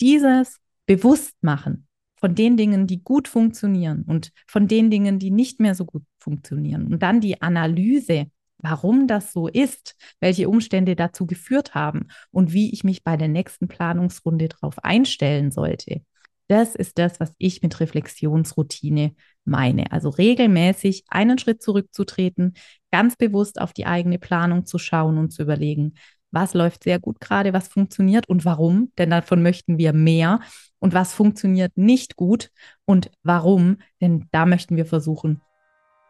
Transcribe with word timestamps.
dieses 0.00 0.58
Bewusstmachen 0.86 1.86
von 2.16 2.34
den 2.34 2.56
Dingen, 2.56 2.86
die 2.86 3.02
gut 3.02 3.28
funktionieren 3.28 4.04
und 4.06 4.32
von 4.46 4.68
den 4.68 4.90
Dingen, 4.90 5.18
die 5.18 5.30
nicht 5.30 5.60
mehr 5.60 5.74
so 5.74 5.84
gut 5.84 6.04
funktionieren. 6.18 6.92
Und 6.92 7.02
dann 7.02 7.20
die 7.20 7.40
Analyse, 7.40 8.26
warum 8.58 9.06
das 9.06 9.32
so 9.32 9.48
ist, 9.48 9.96
welche 10.20 10.48
Umstände 10.48 10.96
dazu 10.96 11.26
geführt 11.26 11.74
haben 11.74 12.08
und 12.30 12.52
wie 12.52 12.72
ich 12.72 12.84
mich 12.84 13.04
bei 13.04 13.16
der 13.16 13.28
nächsten 13.28 13.68
Planungsrunde 13.68 14.48
darauf 14.48 14.84
einstellen 14.84 15.50
sollte. 15.50 16.02
Das 16.50 16.74
ist 16.74 16.98
das, 16.98 17.20
was 17.20 17.32
ich 17.38 17.62
mit 17.62 17.78
Reflexionsroutine 17.78 19.14
meine. 19.44 19.92
Also 19.92 20.08
regelmäßig 20.08 21.04
einen 21.08 21.38
Schritt 21.38 21.62
zurückzutreten, 21.62 22.54
ganz 22.90 23.16
bewusst 23.16 23.60
auf 23.60 23.72
die 23.72 23.86
eigene 23.86 24.18
Planung 24.18 24.66
zu 24.66 24.78
schauen 24.78 25.16
und 25.16 25.30
zu 25.30 25.42
überlegen, 25.42 25.94
was 26.30 26.54
läuft 26.54 26.84
sehr 26.84 26.98
gut 26.98 27.20
gerade, 27.20 27.52
was 27.52 27.68
funktioniert 27.68 28.28
und 28.28 28.44
warum, 28.44 28.92
denn 28.98 29.10
davon 29.10 29.42
möchten 29.42 29.78
wir 29.78 29.92
mehr 29.92 30.40
und 30.78 30.94
was 30.94 31.14
funktioniert 31.14 31.76
nicht 31.76 32.16
gut 32.16 32.50
und 32.84 33.10
warum, 33.22 33.78
denn 34.00 34.28
da 34.32 34.46
möchten 34.46 34.76
wir 34.76 34.86
versuchen, 34.86 35.40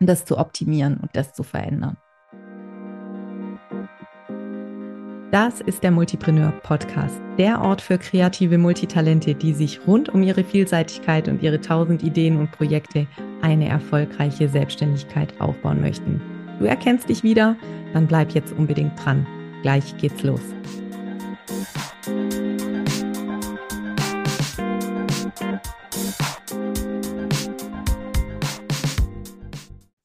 das 0.00 0.24
zu 0.24 0.38
optimieren 0.38 0.96
und 0.96 1.10
das 1.14 1.32
zu 1.32 1.42
verändern. 1.42 1.96
Das 5.30 5.60
ist 5.60 5.84
der 5.84 5.92
Multipreneur 5.92 6.50
Podcast, 6.64 7.20
der 7.38 7.60
Ort 7.60 7.80
für 7.80 7.98
kreative 7.98 8.58
Multitalente, 8.58 9.36
die 9.36 9.52
sich 9.52 9.86
rund 9.86 10.08
um 10.08 10.24
ihre 10.24 10.42
Vielseitigkeit 10.42 11.28
und 11.28 11.40
ihre 11.40 11.60
tausend 11.60 12.02
Ideen 12.02 12.36
und 12.36 12.50
Projekte 12.50 13.06
eine 13.40 13.68
erfolgreiche 13.68 14.48
Selbstständigkeit 14.48 15.40
aufbauen 15.40 15.80
möchten. 15.80 16.20
Du 16.58 16.64
erkennst 16.64 17.08
dich 17.08 17.22
wieder? 17.22 17.56
Dann 17.92 18.08
bleib 18.08 18.32
jetzt 18.32 18.52
unbedingt 18.52 18.92
dran. 19.04 19.24
Gleich 19.62 19.96
geht's 19.98 20.22
los. 20.22 20.40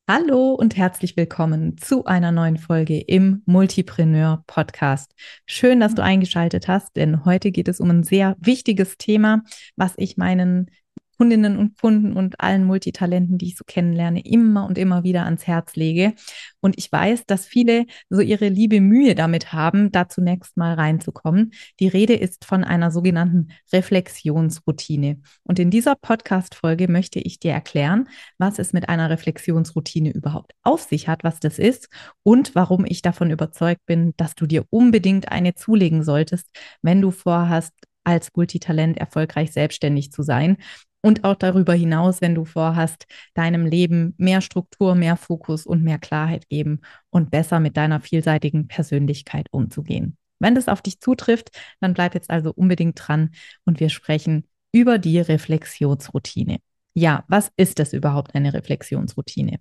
Hallo 0.08 0.54
und 0.54 0.78
herzlich 0.78 1.18
willkommen 1.18 1.78
zu 1.78 2.06
einer 2.06 2.32
neuen 2.32 2.58
Folge 2.58 3.00
im 3.00 3.42
Multipreneur 3.46 4.44
Podcast. 4.46 5.16
Schön, 5.46 5.80
dass 5.80 5.96
du 5.96 6.04
eingeschaltet 6.04 6.68
hast, 6.68 6.96
denn 6.96 7.26
heute 7.26 7.52
geht 7.52 7.68
es 7.68 7.80
um 7.80 7.90
ein 7.90 8.04
sehr 8.04 8.36
wichtiges 8.40 8.98
Thema, 8.98 9.42
was 9.76 9.94
ich 9.98 10.16
meinen 10.16 10.70
Kundinnen 11.18 11.58
und 11.58 11.80
Kunden 11.80 12.14
und 12.14 12.40
allen 12.40 12.66
Multitalenten, 12.66 13.38
die 13.38 13.48
ich 13.48 13.58
so 13.58 13.64
kennenlerne, 13.66 14.26
immer 14.26 14.66
und 14.66 14.78
immer 14.78 15.04
wieder 15.04 15.26
ans 15.26 15.48
Herz 15.48 15.76
lege. 15.76 16.14
Und 16.62 16.78
ich 16.78 16.92
weiß, 16.92 17.26
dass 17.26 17.46
viele 17.46 17.86
so 18.10 18.22
ihre 18.22 18.50
liebe 18.50 18.82
Mühe 18.82 19.16
damit 19.16 19.54
haben, 19.54 19.92
da 19.92 20.10
zunächst 20.10 20.58
mal 20.58 20.74
reinzukommen. 20.74 21.54
Die 21.80 21.88
Rede 21.88 22.14
ist 22.14 22.46
von 22.46 22.64
einer 22.64 22.92
sogenannten 22.92 23.50
Reflexionsroutine. 23.72 25.22
Und 25.44 25.60
in 25.60 25.70
dieser 25.70 25.96
Podcast-Folge 25.96 26.88
möchte 26.90 27.20
ich 27.20 27.40
dir 27.40 27.52
erklären, 27.52 28.10
was 28.38 28.60
es 28.60 28.74
mit 28.74 28.90
einer 28.90 29.10
Reflexionsroutine 29.10 30.12
überhaupt 30.12 30.54
auf 30.64 30.82
sich 30.82 31.08
hat, 31.08 31.24
was 31.24 31.40
das 31.40 31.60
ist 31.60 31.90
und 32.24 32.56
warum 32.56 32.86
ich 32.86 33.02
davon 33.02 33.32
überzeugt 33.32 33.86
bin, 33.86 34.14
dass 34.18 34.36
du 34.36 34.46
dir 34.46 34.66
unbedingt 34.70 35.32
eine 35.32 35.56
zulegen 35.56 36.04
solltest, 36.04 36.48
wenn 36.82 37.02
du 37.02 37.12
vorhast, 37.12 37.74
als 38.06 38.30
Multitalent 38.36 38.98
erfolgreich 38.98 39.52
selbstständig 39.52 40.12
zu 40.12 40.22
sein 40.22 40.58
und 41.06 41.24
auch 41.24 41.36
darüber 41.36 41.76
hinaus, 41.76 42.20
wenn 42.22 42.34
du 42.34 42.46
vorhast, 42.46 43.06
deinem 43.36 43.68
Leben 43.68 44.16
mehr 44.18 44.42
Struktur, 44.42 44.96
mehr 44.96 45.18
Fokus 45.18 45.68
und 45.68 45.84
mehr 45.84 46.00
Klarheit 46.00 46.50
geben 46.50 46.82
und 47.12 47.30
besser 47.30 47.60
mit 47.60 47.78
deiner 47.78 48.02
vielseitigen 48.02 48.68
Persönlichkeit 48.68 49.46
umzugehen. 49.52 50.18
Wenn 50.40 50.56
das 50.56 50.68
auf 50.68 50.82
dich 50.82 51.00
zutrifft, 51.00 51.52
dann 51.80 51.94
bleib 51.94 52.16
jetzt 52.16 52.32
also 52.32 52.52
unbedingt 52.52 53.00
dran 53.00 53.36
und 53.66 53.80
wir 53.80 53.90
sprechen 53.90 54.48
über 54.72 54.98
die 54.98 55.20
Reflexionsroutine. 55.20 56.58
Ja, 56.96 57.24
was 57.28 57.52
ist 57.56 57.78
das 57.78 57.94
überhaupt 57.94 58.34
eine 58.34 58.56
Reflexionsroutine? 58.56 59.60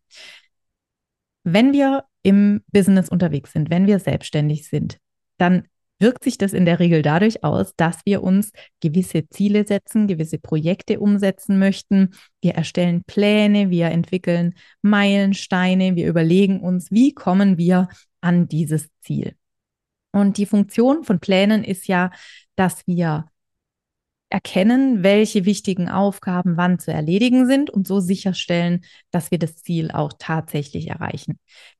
Wenn 1.42 1.75
wir 1.75 2.04
im 2.22 2.62
Business 2.72 3.10
unterwegs 3.10 3.53
sind, 3.53 3.69
wenn 3.69 3.87
wir 3.87 3.99
selbstständig 3.99 4.66
sind, 4.66 4.97
dann 5.37 5.65
wirkt 5.99 6.25
sich 6.25 6.38
das 6.38 6.53
in 6.53 6.65
der 6.65 6.81
Regel 6.81 7.03
dadurch 7.03 7.44
aus, 7.44 7.75
dass 7.77 7.99
wir 8.05 8.22
uns 8.22 8.50
gewisse 8.81 9.28
Ziele 9.28 9.66
setzen, 9.66 10.06
gewisse 10.06 10.38
Projekte 10.38 11.00
umsetzen 11.00 11.59
möchten. 11.59 12.15
Wir 12.41 12.55
erstellen 12.55 13.05
Pläne, 13.05 13.71
wir 13.71 13.87
entwickeln 13.87 14.54
Meilensteine, 14.83 15.97
wir 15.97 16.09
überlegen 16.09 16.60
uns, 16.60 16.91
wie 16.91 17.15
kommen 17.15 17.59
wir 17.59 17.88
an 18.21 18.49
dieses 18.49 18.88
Ziel. 19.00 19.34
Und 20.12 20.38
die 20.38 20.47
Funktion 20.47 21.04
von 21.04 21.21
Plänen 21.21 21.65
ist 21.65 21.87
ja, 21.88 22.10
dass 22.56 22.87
wir 22.87 23.27
erkennen, 24.28 25.03
welche 25.03 25.44
wichtigen 25.44 25.88
Aufgaben 25.88 26.56
wann 26.56 26.78
zu 26.78 26.93
erledigen 26.93 27.47
sind 27.47 27.71
und 27.71 27.87
so 27.87 28.00
sicherstellen, 28.00 28.84
dass 29.10 29.31
wir 29.31 29.38
das 29.38 29.56
Ziel 29.56 29.91
auch 29.91 30.12
tatsächlich 30.19 30.88
erreichen. 30.88 31.38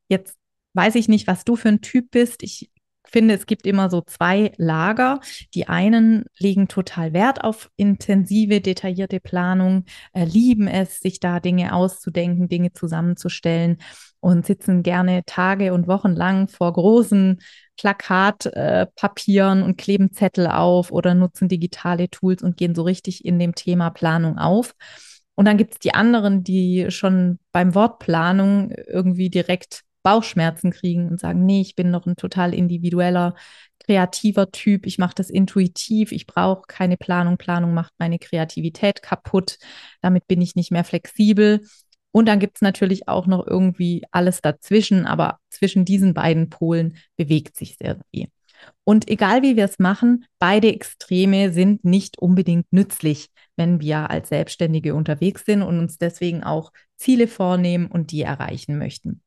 Jetzt 0.09 0.37
weiß 0.75 0.95
ich 0.95 1.09
nicht, 1.09 1.27
was 1.27 1.45
du 1.45 1.57
für 1.57 1.69
ein 1.69 1.81
Typ 1.81 2.11
bist. 2.11 2.43
Ich 2.43 2.71
finde, 3.11 3.35
es 3.35 3.47
gibt 3.47 3.67
immer 3.67 3.91
so 3.91 4.01
zwei 4.01 4.53
Lager. 4.57 5.21
Die 5.55 5.69
einen 5.69 6.25
legen 6.39 6.69
total 6.69 7.13
Wert 7.13 7.45
auf 7.45 7.71
intensive, 7.77 8.61
detaillierte 8.61 9.21
Planung, 9.21 9.85
äh, 10.13 10.25
lieben 10.25 10.67
es, 10.69 11.01
sich 11.01 11.21
da 11.21 11.41
Dinge 11.41 11.75
auszudenken, 11.75 12.49
Dinge 12.49 12.73
zusammenzustellen 12.73 13.79
und 14.21 14.47
sitzen 14.47 14.83
gerne 14.83 15.23
Tage 15.27 15.75
und 15.75 15.87
Wochen 15.87 16.13
lang 16.13 16.49
vor 16.49 16.73
großen 16.73 17.41
Plakatpapieren 17.77 19.61
äh, 19.61 19.65
und 19.65 19.77
kleben 19.77 20.13
Zettel 20.13 20.47
auf 20.47 20.91
oder 20.91 21.15
nutzen 21.15 21.49
digitale 21.49 22.09
Tools 22.09 22.43
und 22.43 22.57
gehen 22.57 22.75
so 22.75 22.83
richtig 22.83 23.25
in 23.25 23.39
dem 23.39 23.55
Thema 23.55 23.91
Planung 23.91 24.39
auf. 24.39 24.75
Und 25.35 25.47
dann 25.47 25.57
gibt 25.59 25.75
es 25.75 25.79
die 25.81 25.95
anderen, 25.95 26.45
die 26.45 26.87
schon 26.91 27.39
beim 27.53 27.75
Wort 27.75 27.99
Planung 27.99 28.71
irgendwie 28.87 29.31
direkt 29.31 29.83
Bauchschmerzen 30.05 30.71
kriegen 30.71 31.09
und 31.09 31.19
sagen, 31.19 31.45
nee, 31.45 31.61
ich 31.61 31.75
bin 31.75 31.91
noch 31.91 32.07
ein 32.07 32.15
total 32.15 32.55
individueller, 32.55 33.35
kreativer 33.85 34.51
Typ, 34.53 34.87
ich 34.87 34.99
mache 34.99 35.15
das 35.17 35.31
intuitiv, 35.31 36.13
ich 36.13 36.27
brauche 36.27 36.63
keine 36.69 36.97
Planung, 36.97 37.37
Planung 37.37 37.75
macht 37.75 37.93
meine 37.99 38.19
Kreativität 38.19 39.03
kaputt, 39.03 39.59
damit 40.01 40.27
bin 40.29 40.41
ich 40.41 40.55
nicht 40.55 40.71
mehr 40.71 40.85
flexibel. 40.85 41.67
Und 42.13 42.27
dann 42.27 42.39
gibt 42.39 42.59
es 42.59 42.63
natürlich 42.63 43.09
auch 43.09 43.27
noch 43.27 43.45
irgendwie 43.45 44.05
alles 44.13 44.41
dazwischen, 44.41 45.05
aber 45.05 45.41
zwischen 45.51 45.85
diesen 45.85 46.15
beiden 46.15 46.49
Polen 46.49 46.97
bewegt 47.17 47.57
sich 47.57 47.77
sehr 47.77 47.99
viel. 48.13 48.29
Und 48.85 49.09
egal 49.09 49.43
wie 49.43 49.57
wir 49.57 49.65
es 49.65 49.79
machen, 49.81 50.25
beide 50.39 50.73
Extreme 50.73 51.53
sind 51.53 51.85
nicht 51.85 52.19
unbedingt 52.19 52.73
nützlich, 52.73 53.31
wenn 53.57 53.81
wir 53.81 54.11
als 54.11 54.29
Selbstständige 54.29 54.95
unterwegs 54.95 55.45
sind 55.45 55.63
und 55.63 55.79
uns 55.79 55.99
deswegen 55.99 56.45
auch 56.45 56.71
Ziele 56.97 57.27
vornehmen 57.27 57.87
und 57.87 58.13
die 58.13 58.23
erreichen 58.23 58.79
möchten. 58.79 59.24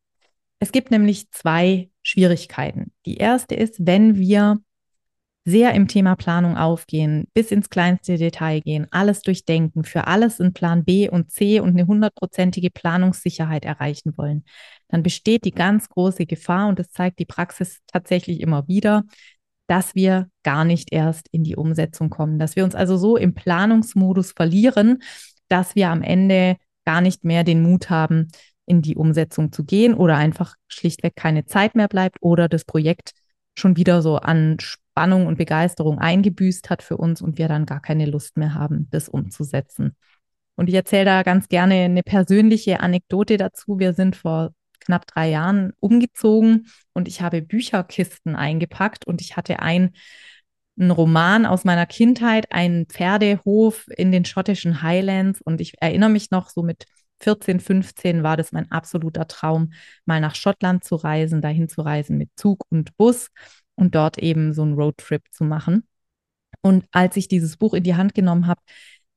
Es 0.59 0.72
gibt 0.72 0.91
nämlich 0.91 1.29
zwei 1.31 1.90
Schwierigkeiten. 2.01 2.91
Die 3.06 3.18
erste 3.18 3.56
ist, 3.56 3.85
wenn 3.85 4.16
wir 4.18 4.59
sehr 5.45 5.73
im 5.75 5.88
Thema 5.88 6.16
Planung 6.16 6.57
aufgehen, 6.57 7.28
bis 7.34 7.51
ins 7.51 7.69
kleinste 7.69 8.18
Detail 8.18 8.59
gehen, 8.59 8.88
alles 8.91 9.22
durchdenken, 9.22 9.85
für 9.85 10.06
alles 10.06 10.41
in 10.41 10.51
Plan 10.51 10.84
B 10.84 11.09
und 11.09 11.31
C 11.31 11.62
und 11.62 11.69
eine 11.69 11.88
hundertprozentige 11.88 12.69
Planungssicherheit 12.69 13.63
erreichen 13.63 14.17
wollen, 14.17 14.44
dann 14.90 15.03
besteht 15.03 15.46
die 15.46 15.51
ganz 15.51 15.88
große 15.88 16.25
Gefahr, 16.25 16.67
und 16.67 16.79
das 16.79 16.91
zeigt 16.91 17.19
die 17.19 17.25
Praxis 17.25 17.79
tatsächlich 17.88 18.41
immer 18.41 18.67
wieder, 18.67 19.06
dass 19.67 19.96
wir 19.96 20.29
gar 20.44 20.66
nicht 20.66 20.91
erst 20.91 21.29
in 21.31 21.46
die 21.46 21.56
Umsetzung 21.56 22.09
kommen, 22.09 22.40
dass 22.40 22.57
wir 22.57 22.66
uns 22.66 22.75
also 22.75 22.97
so 22.97 23.16
im 23.16 23.34
Planungsmodus 23.34 24.34
verlieren, 24.34 25.01
dass 25.47 25.75
wir 25.75 25.90
am 25.90 26.01
Ende 26.01 26.57
gar 26.84 27.00
nicht 27.00 27.23
mehr 27.23 27.46
den 27.46 27.62
Mut 27.62 27.90
haben, 27.90 28.28
in 28.67 28.83
die 28.83 28.95
Umsetzung 28.95 29.51
zu 29.51 29.63
gehen 29.63 29.95
oder 29.95 30.17
einfach 30.17 30.55
schlichtweg 30.67 31.16
keine 31.16 31.45
Zeit 31.45 31.73
mehr 31.73 31.88
bleibt 31.88 32.17
oder 32.22 32.47
das 32.47 32.66
Projekt 32.66 33.13
schon 33.55 33.75
wieder 33.75 34.03
so 34.03 34.17
an 34.17 34.57
Spannung 34.59 35.25
und 35.25 35.38
Begeisterung 35.38 35.97
eingebüßt 35.97 36.69
hat 36.69 36.83
für 36.83 36.97
uns 36.97 37.22
und 37.22 37.39
wir 37.39 37.47
dann 37.47 37.66
gar 37.66 37.81
keine 37.81 38.05
Lust 38.05 38.38
mehr 38.38 38.53
haben, 38.53 38.87
das 38.91 39.09
umzusetzen. 39.09 39.96
Und 40.55 40.69
ich 40.69 40.75
erzähle 40.75 41.05
da 41.05 41.23
ganz 41.23 41.47
gerne 41.47 41.75
eine 41.85 42.03
persönliche 42.03 42.81
Anekdote 42.81 43.37
dazu. 43.37 43.79
Wir 43.79 43.93
sind 43.93 44.16
vor 44.16 44.53
knapp 44.79 45.08
drei 45.08 45.29
Jahren 45.29 45.73
umgezogen 45.79 46.67
und 46.93 47.08
ich 47.08 47.22
habe 47.22 47.41
Bücherkisten 47.41 48.35
eingepackt 48.35 49.05
und 49.08 49.22
ich 49.22 49.37
hatte 49.37 49.59
ein 49.59 49.93
ein 50.79 50.91
Roman 50.91 51.46
aus 51.46 51.63
meiner 51.63 51.85
Kindheit, 51.85 52.52
einen 52.52 52.85
Pferdehof 52.85 53.87
in 53.96 54.11
den 54.11 54.25
schottischen 54.25 54.81
Highlands. 54.81 55.41
Und 55.41 55.59
ich 55.59 55.81
erinnere 55.81 56.09
mich 56.09 56.31
noch 56.31 56.49
so 56.49 56.63
mit 56.63 56.85
14, 57.19 57.59
15 57.59 58.23
war 58.23 58.37
das 58.37 58.52
mein 58.52 58.72
absoluter 58.72 59.28
Traum, 59.28 59.73
mal 60.05 60.22
nach 60.22 60.35
Schottland 60.35 60.84
zu 60.84 60.96
reisen, 60.96 61.41
dahin 61.41 61.69
zu 61.69 61.81
reisen 61.81 62.17
mit 62.17 62.29
Zug 62.35 62.66
und 62.69 62.96
Bus 62.97 63.29
und 63.75 63.96
dort 63.96 64.17
eben 64.17 64.53
so 64.53 64.64
einen 64.64 64.73
Roadtrip 64.73 65.23
zu 65.31 65.43
machen. 65.43 65.87
Und 66.61 66.85
als 66.91 67.17
ich 67.17 67.28
dieses 67.28 67.58
Buch 67.58 67.73
in 67.73 67.84
die 67.84 67.96
Hand 67.96 68.14
genommen 68.14 68.47
habe, 68.47 68.61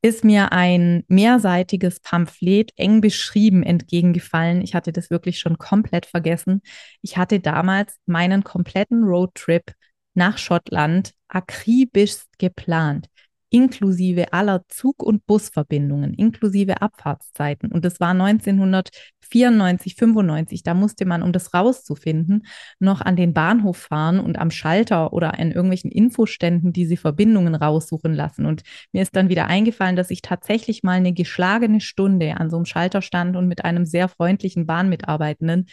ist 0.03 0.25
mir 0.25 0.53
ein 0.53 1.05
mehrseitiges 1.09 2.01
Pamphlet 2.01 2.73
eng 2.77 3.01
beschrieben 3.01 3.63
entgegengefallen. 3.63 4.63
Ich 4.63 4.75
hatte 4.75 4.93
das 4.93 5.11
wirklich 5.11 5.39
schon 5.39 5.59
komplett 5.59 6.07
vergessen. 6.07 6.63
Ich 7.03 7.19
hatte 7.19 7.39
damals 7.41 7.99
meinen 8.07 8.43
kompletten 8.43 9.05
Roadtrip 9.05 9.73
nach 10.15 10.39
Schottland 10.39 11.13
akribisch 11.29 12.17
geplant 12.39 13.09
inklusive 13.51 14.33
aller 14.33 14.65
Zug- 14.69 15.03
und 15.03 15.27
Busverbindungen, 15.27 16.15
inklusive 16.15 16.81
Abfahrtszeiten. 16.81 17.71
Und 17.71 17.85
das 17.85 18.01
war 18.01 18.11
1994, 18.11 19.97
95. 19.97 20.63
Da 20.63 20.75
musste 20.75 21.05
man, 21.05 21.23
um 21.23 21.33
das 21.33 21.53
rauszufinden, 21.53 22.47
noch 22.79 23.01
an 23.01 23.17
den 23.17 23.35
Bahnhof 23.35 23.77
fahren 23.77 24.21
und 24.21 24.39
am 24.39 24.51
Schalter 24.51 25.13
oder 25.13 25.39
an 25.39 25.51
irgendwelchen 25.51 25.91
Infoständen 25.91 26.73
diese 26.73 26.97
Verbindungen 26.97 27.55
raussuchen 27.55 28.15
lassen. 28.15 28.47
Und 28.47 28.63
mir 28.93 29.03
ist 29.03 29.17
dann 29.17 29.29
wieder 29.29 29.47
eingefallen, 29.47 29.97
dass 29.97 30.11
ich 30.11 30.23
tatsächlich 30.23 30.83
mal 30.83 30.93
eine 30.93 31.13
geschlagene 31.13 31.81
Stunde 31.81 32.37
an 32.37 32.51
so 32.51 32.57
einem 32.57 32.67
Schalter 32.67 33.03
stand 33.03 33.37
und 33.37 33.49
mit 33.49 33.65
einem 33.65 33.85
sehr 33.85 34.09
freundlichen 34.09 34.65
Bahnmitarbeitenden 34.67 35.67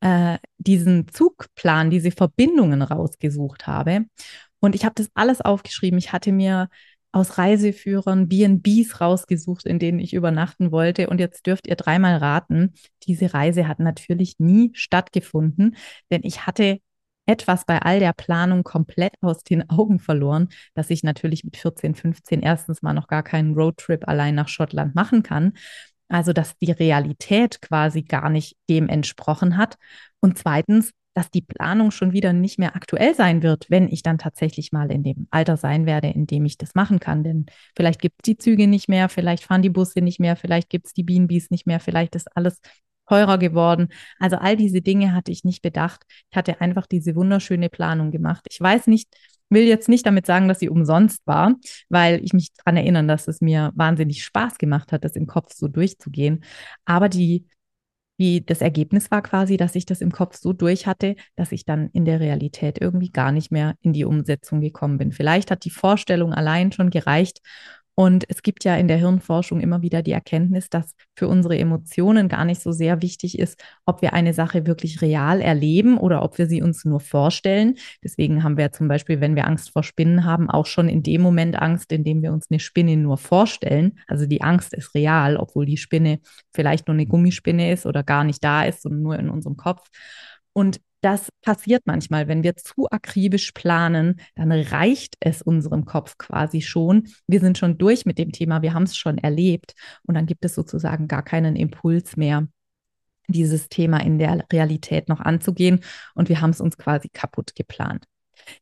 äh, 0.00 0.38
diesen 0.58 1.08
Zugplan, 1.08 1.90
diese 1.90 2.10
Verbindungen 2.10 2.82
rausgesucht 2.82 3.66
habe. 3.66 4.06
Und 4.60 4.74
ich 4.74 4.84
habe 4.84 4.94
das 4.96 5.08
alles 5.14 5.40
aufgeschrieben. 5.40 5.98
Ich 5.98 6.12
hatte 6.12 6.32
mir 6.32 6.68
aus 7.14 7.38
Reiseführern 7.38 8.28
B&Bs 8.28 9.00
rausgesucht, 9.00 9.66
in 9.66 9.78
denen 9.78 10.00
ich 10.00 10.14
übernachten 10.14 10.72
wollte. 10.72 11.08
Und 11.08 11.20
jetzt 11.20 11.46
dürft 11.46 11.68
ihr 11.68 11.76
dreimal 11.76 12.16
raten, 12.16 12.74
diese 13.04 13.32
Reise 13.32 13.68
hat 13.68 13.78
natürlich 13.78 14.38
nie 14.38 14.72
stattgefunden, 14.74 15.76
denn 16.10 16.22
ich 16.24 16.46
hatte 16.46 16.80
etwas 17.26 17.64
bei 17.64 17.80
all 17.80 18.00
der 18.00 18.12
Planung 18.12 18.64
komplett 18.64 19.14
aus 19.20 19.44
den 19.44 19.70
Augen 19.70 20.00
verloren, 20.00 20.48
dass 20.74 20.90
ich 20.90 21.04
natürlich 21.04 21.44
mit 21.44 21.56
14, 21.56 21.94
15 21.94 22.42
erstens 22.42 22.82
mal 22.82 22.92
noch 22.92 23.06
gar 23.06 23.22
keinen 23.22 23.54
Roadtrip 23.54 24.06
allein 24.08 24.34
nach 24.34 24.48
Schottland 24.48 24.94
machen 24.94 25.22
kann. 25.22 25.52
Also, 26.08 26.32
dass 26.32 26.58
die 26.58 26.70
Realität 26.72 27.62
quasi 27.62 28.02
gar 28.02 28.28
nicht 28.28 28.56
dem 28.68 28.88
entsprochen 28.88 29.56
hat. 29.56 29.76
Und 30.20 30.36
zweitens, 30.36 30.90
dass 31.14 31.30
die 31.30 31.42
Planung 31.42 31.90
schon 31.90 32.12
wieder 32.12 32.32
nicht 32.32 32.58
mehr 32.58 32.76
aktuell 32.76 33.14
sein 33.14 33.42
wird, 33.42 33.66
wenn 33.70 33.88
ich 33.88 34.02
dann 34.02 34.18
tatsächlich 34.18 34.72
mal 34.72 34.90
in 34.90 35.02
dem 35.02 35.28
Alter 35.30 35.56
sein 35.56 35.86
werde, 35.86 36.08
in 36.08 36.26
dem 36.26 36.44
ich 36.44 36.58
das 36.58 36.74
machen 36.74 37.00
kann. 37.00 37.22
Denn 37.22 37.46
vielleicht 37.76 38.00
gibt 38.00 38.16
es 38.18 38.22
die 38.24 38.36
Züge 38.36 38.66
nicht 38.66 38.88
mehr, 38.88 39.08
vielleicht 39.08 39.44
fahren 39.44 39.62
die 39.62 39.70
Busse 39.70 40.00
nicht 40.00 40.20
mehr, 40.20 40.36
vielleicht 40.36 40.68
gibt 40.68 40.86
es 40.86 40.92
die 40.92 41.04
Beanbees 41.04 41.50
nicht 41.50 41.66
mehr, 41.66 41.80
vielleicht 41.80 42.16
ist 42.16 42.36
alles 42.36 42.60
teurer 43.08 43.38
geworden. 43.38 43.88
Also 44.18 44.36
all 44.36 44.56
diese 44.56 44.80
Dinge 44.82 45.12
hatte 45.12 45.30
ich 45.30 45.44
nicht 45.44 45.62
bedacht. 45.62 46.02
Ich 46.30 46.36
hatte 46.36 46.60
einfach 46.60 46.86
diese 46.86 47.14
wunderschöne 47.14 47.68
Planung 47.68 48.10
gemacht. 48.10 48.46
Ich 48.50 48.60
weiß 48.60 48.86
nicht, 48.86 49.08
will 49.50 49.64
jetzt 49.64 49.88
nicht 49.88 50.06
damit 50.06 50.26
sagen, 50.26 50.48
dass 50.48 50.58
sie 50.58 50.68
umsonst 50.68 51.20
war, 51.26 51.54
weil 51.88 52.22
ich 52.24 52.32
mich 52.32 52.52
daran 52.54 52.76
erinnere, 52.76 53.06
dass 53.06 53.28
es 53.28 53.40
mir 53.40 53.72
wahnsinnig 53.74 54.24
Spaß 54.24 54.58
gemacht 54.58 54.90
hat, 54.92 55.04
das 55.04 55.16
im 55.16 55.26
Kopf 55.26 55.52
so 55.54 55.68
durchzugehen. 55.68 56.44
Aber 56.84 57.08
die 57.08 57.46
wie 58.16 58.40
das 58.40 58.60
Ergebnis 58.60 59.10
war 59.10 59.22
quasi, 59.22 59.56
dass 59.56 59.74
ich 59.74 59.86
das 59.86 60.00
im 60.00 60.12
Kopf 60.12 60.36
so 60.36 60.52
durch 60.52 60.86
hatte, 60.86 61.16
dass 61.36 61.52
ich 61.52 61.64
dann 61.64 61.90
in 61.92 62.04
der 62.04 62.20
Realität 62.20 62.80
irgendwie 62.80 63.10
gar 63.10 63.32
nicht 63.32 63.50
mehr 63.50 63.74
in 63.80 63.92
die 63.92 64.04
Umsetzung 64.04 64.60
gekommen 64.60 64.98
bin. 64.98 65.12
Vielleicht 65.12 65.50
hat 65.50 65.64
die 65.64 65.70
Vorstellung 65.70 66.32
allein 66.32 66.72
schon 66.72 66.90
gereicht 66.90 67.40
und 67.96 68.24
es 68.28 68.42
gibt 68.42 68.64
ja 68.64 68.76
in 68.76 68.88
der 68.88 68.96
Hirnforschung 68.96 69.60
immer 69.60 69.82
wieder 69.82 70.02
die 70.02 70.10
Erkenntnis, 70.10 70.68
dass 70.68 70.94
für 71.14 71.28
unsere 71.28 71.56
Emotionen 71.56 72.28
gar 72.28 72.44
nicht 72.44 72.60
so 72.60 72.72
sehr 72.72 73.02
wichtig 73.02 73.38
ist, 73.38 73.62
ob 73.86 74.02
wir 74.02 74.12
eine 74.14 74.34
Sache 74.34 74.66
wirklich 74.66 75.00
real 75.00 75.40
erleben 75.40 75.96
oder 75.96 76.22
ob 76.22 76.36
wir 76.38 76.46
sie 76.46 76.60
uns 76.60 76.84
nur 76.84 76.98
vorstellen. 76.98 77.76
Deswegen 78.02 78.42
haben 78.42 78.56
wir 78.56 78.72
zum 78.72 78.88
Beispiel, 78.88 79.20
wenn 79.20 79.36
wir 79.36 79.46
Angst 79.46 79.70
vor 79.70 79.84
Spinnen 79.84 80.24
haben, 80.24 80.50
auch 80.50 80.66
schon 80.66 80.88
in 80.88 81.04
dem 81.04 81.20
Moment 81.20 81.60
Angst, 81.60 81.92
in 81.92 82.02
dem 82.02 82.22
wir 82.22 82.32
uns 82.32 82.50
eine 82.50 82.58
Spinne 82.58 82.96
nur 82.96 83.16
vorstellen. 83.16 84.00
Also 84.08 84.26
die 84.26 84.42
Angst 84.42 84.74
ist 84.74 84.94
real, 84.94 85.36
obwohl 85.36 85.64
die 85.64 85.76
Spinne 85.76 86.18
vielleicht 86.52 86.88
nur 86.88 86.94
eine 86.94 87.06
Gummispinne 87.06 87.70
ist 87.72 87.86
oder 87.86 88.02
gar 88.02 88.24
nicht 88.24 88.42
da 88.42 88.64
ist, 88.64 88.82
sondern 88.82 89.02
nur 89.02 89.18
in 89.18 89.30
unserem 89.30 89.56
Kopf. 89.56 89.88
Und 90.52 90.80
das 91.04 91.28
passiert 91.42 91.82
manchmal, 91.84 92.28
wenn 92.28 92.42
wir 92.42 92.56
zu 92.56 92.90
akribisch 92.90 93.52
planen, 93.52 94.20
dann 94.36 94.50
reicht 94.50 95.16
es 95.20 95.42
unserem 95.42 95.84
Kopf 95.84 96.16
quasi 96.16 96.62
schon. 96.62 97.08
Wir 97.26 97.40
sind 97.40 97.58
schon 97.58 97.76
durch 97.76 98.06
mit 98.06 98.16
dem 98.16 98.32
Thema, 98.32 98.62
wir 98.62 98.72
haben 98.72 98.84
es 98.84 98.96
schon 98.96 99.18
erlebt. 99.18 99.74
Und 100.04 100.14
dann 100.14 100.24
gibt 100.24 100.46
es 100.46 100.54
sozusagen 100.54 101.06
gar 101.06 101.22
keinen 101.22 101.56
Impuls 101.56 102.16
mehr, 102.16 102.48
dieses 103.28 103.68
Thema 103.68 103.98
in 103.98 104.18
der 104.18 104.46
Realität 104.50 105.10
noch 105.10 105.20
anzugehen. 105.20 105.80
Und 106.14 106.30
wir 106.30 106.40
haben 106.40 106.50
es 106.50 106.62
uns 106.62 106.78
quasi 106.78 107.10
kaputt 107.10 107.54
geplant. 107.54 108.06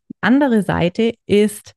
Die 0.09 0.17
andere 0.21 0.65
Seite 0.65 1.15
ist 1.27 1.75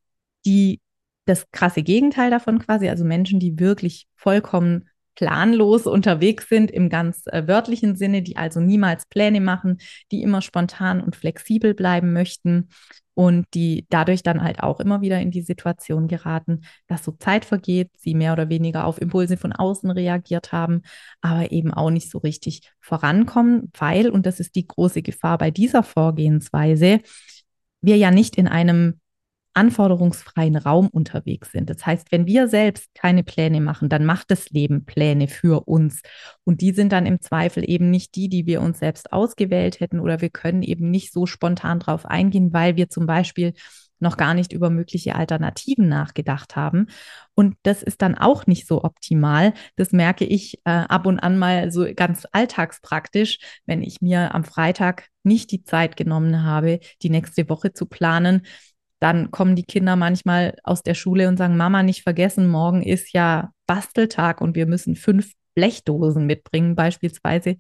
die 0.48 0.82
das 1.26 1.50
krasse 1.52 1.84
Gegenteil 1.84 2.32
davon 2.32 2.58
quasi, 2.58 2.90
also 2.90 3.06
Menschen, 3.06 3.40
die 3.40 3.60
wirklich 3.60 4.08
vollkommen 4.16 4.90
planlos 5.16 5.88
unterwegs 5.88 6.48
sind 6.50 6.72
im 6.72 6.90
ganz 6.90 7.24
äh, 7.28 7.48
wörtlichen 7.48 7.96
Sinne, 7.96 8.22
die 8.22 8.38
also 8.38 8.60
niemals 8.60 9.06
Pläne 9.08 9.42
machen, 9.42 9.80
die 10.12 10.22
immer 10.22 10.42
spontan 10.42 11.02
und 11.02 11.16
flexibel 11.16 11.74
bleiben 11.74 12.14
möchten 12.14 12.70
und 13.16 13.46
die 13.54 13.88
dadurch 13.90 14.24
dann 14.24 14.44
halt 14.44 14.62
auch 14.62 14.80
immer 14.80 15.02
wieder 15.02 15.20
in 15.20 15.32
die 15.32 15.42
Situation 15.42 16.08
geraten, 16.08 16.62
dass 16.88 17.04
so 17.04 17.14
Zeit 17.14 17.46
vergeht, 17.46 17.90
sie 17.98 18.14
mehr 18.14 18.34
oder 18.34 18.50
weniger 18.50 18.86
auf 18.86 19.02
Impulse 19.02 19.38
von 19.38 19.54
außen 19.54 19.90
reagiert 19.90 20.52
haben, 20.52 20.82
aber 21.22 21.52
eben 21.52 21.74
auch 21.74 21.90
nicht 21.90 22.12
so 22.12 22.20
richtig 22.20 22.74
vorankommen, 22.82 23.72
weil, 23.80 24.10
und 24.10 24.26
das 24.26 24.40
ist 24.40 24.56
die 24.56 24.68
große 24.68 25.02
Gefahr 25.02 25.38
bei 25.38 25.50
dieser 25.50 25.82
Vorgehensweise, 25.82 27.00
wir 27.82 27.98
ja 27.98 28.12
nicht 28.12 28.36
in 28.36 28.48
einem 28.48 29.00
anforderungsfreien 29.56 30.57
Raum 30.57 30.88
unterwegs 30.88 31.52
sind. 31.52 31.69
Das 31.69 31.86
heißt, 31.86 32.12
wenn 32.12 32.25
wir 32.25 32.48
selbst 32.48 32.94
keine 32.94 33.24
Pläne 33.24 33.62
machen, 33.62 33.90
dann 33.90 34.06
macht 34.06 34.30
das 34.30 34.50
Leben 34.50 34.86
Pläne 34.86 35.28
für 35.28 35.68
uns. 35.68 36.02
Und 36.44 36.62
die 36.62 36.72
sind 36.72 36.92
dann 36.92 37.06
im 37.06 37.22
Zweifel 37.22 37.68
eben 37.68 37.90
nicht 37.90 38.16
die, 38.16 38.30
die 38.30 38.46
wir 38.46 38.62
uns 38.62 38.80
selbst 38.80 39.13
ausgewählt 39.13 39.80
hätten 39.80 40.00
oder 40.00 40.22
wir 40.22 40.30
können 40.30 40.62
eben 40.62 40.92
nicht 40.92 41.13
so 41.13 41.25
spontan 41.25 41.80
drauf 41.80 42.06
eingehen, 42.06 42.54
weil 42.54 42.75
wir 42.75 42.90
zum 42.90 43.06
Beispiel 43.07 43.54
noch 44.00 44.18
gar 44.18 44.34
nicht 44.34 44.52
über 44.52 44.69
mögliche 44.69 45.16
Alternativen 45.16 45.88
nachgedacht 45.88 46.56
haben. 46.56 46.88
Und 47.34 47.56
das 47.63 47.81
ist 47.81 48.02
dann 48.02 48.16
auch 48.18 48.46
nicht 48.46 48.68
so 48.68 48.84
optimal. 48.84 49.54
Das 49.78 49.92
merke 49.92 50.25
ich 50.25 50.60
äh, 50.66 50.69
ab 50.69 51.06
und 51.06 51.19
an 51.19 51.38
mal 51.38 51.72
so 51.72 51.86
ganz 51.96 52.28
alltagspraktisch, 52.31 53.40
wenn 53.66 53.81
ich 53.81 54.02
mir 54.02 54.36
am 54.36 54.44
Freitag 54.44 55.07
nicht 55.24 55.52
die 55.52 55.63
Zeit 55.63 55.98
genommen 55.98 56.44
habe, 56.44 56.80
die 57.02 57.10
nächste 57.10 57.50
Woche 57.50 57.74
zu 57.74 57.86
planen, 57.86 58.44
dann 59.00 59.31
kommen 59.31 59.56
die 59.56 59.63
Kinder 59.63 59.95
manchmal 59.95 60.57
aus 60.63 60.83
der 60.83 60.94
Schule 60.94 61.27
und 61.27 61.38
sagen, 61.38 61.57
Mama, 61.57 61.83
nicht 61.83 62.03
vergessen, 62.03 62.47
morgen 62.47 62.81
ist 62.81 63.13
ja 63.13 63.51
Basteltag 63.68 64.42
und 64.42 64.56
wir 64.56 64.65
müssen 64.65 64.95
fünf 64.95 65.31
Blechdosen 65.56 66.25
mitbringen 66.25 66.75
beispielsweise. 66.75 67.57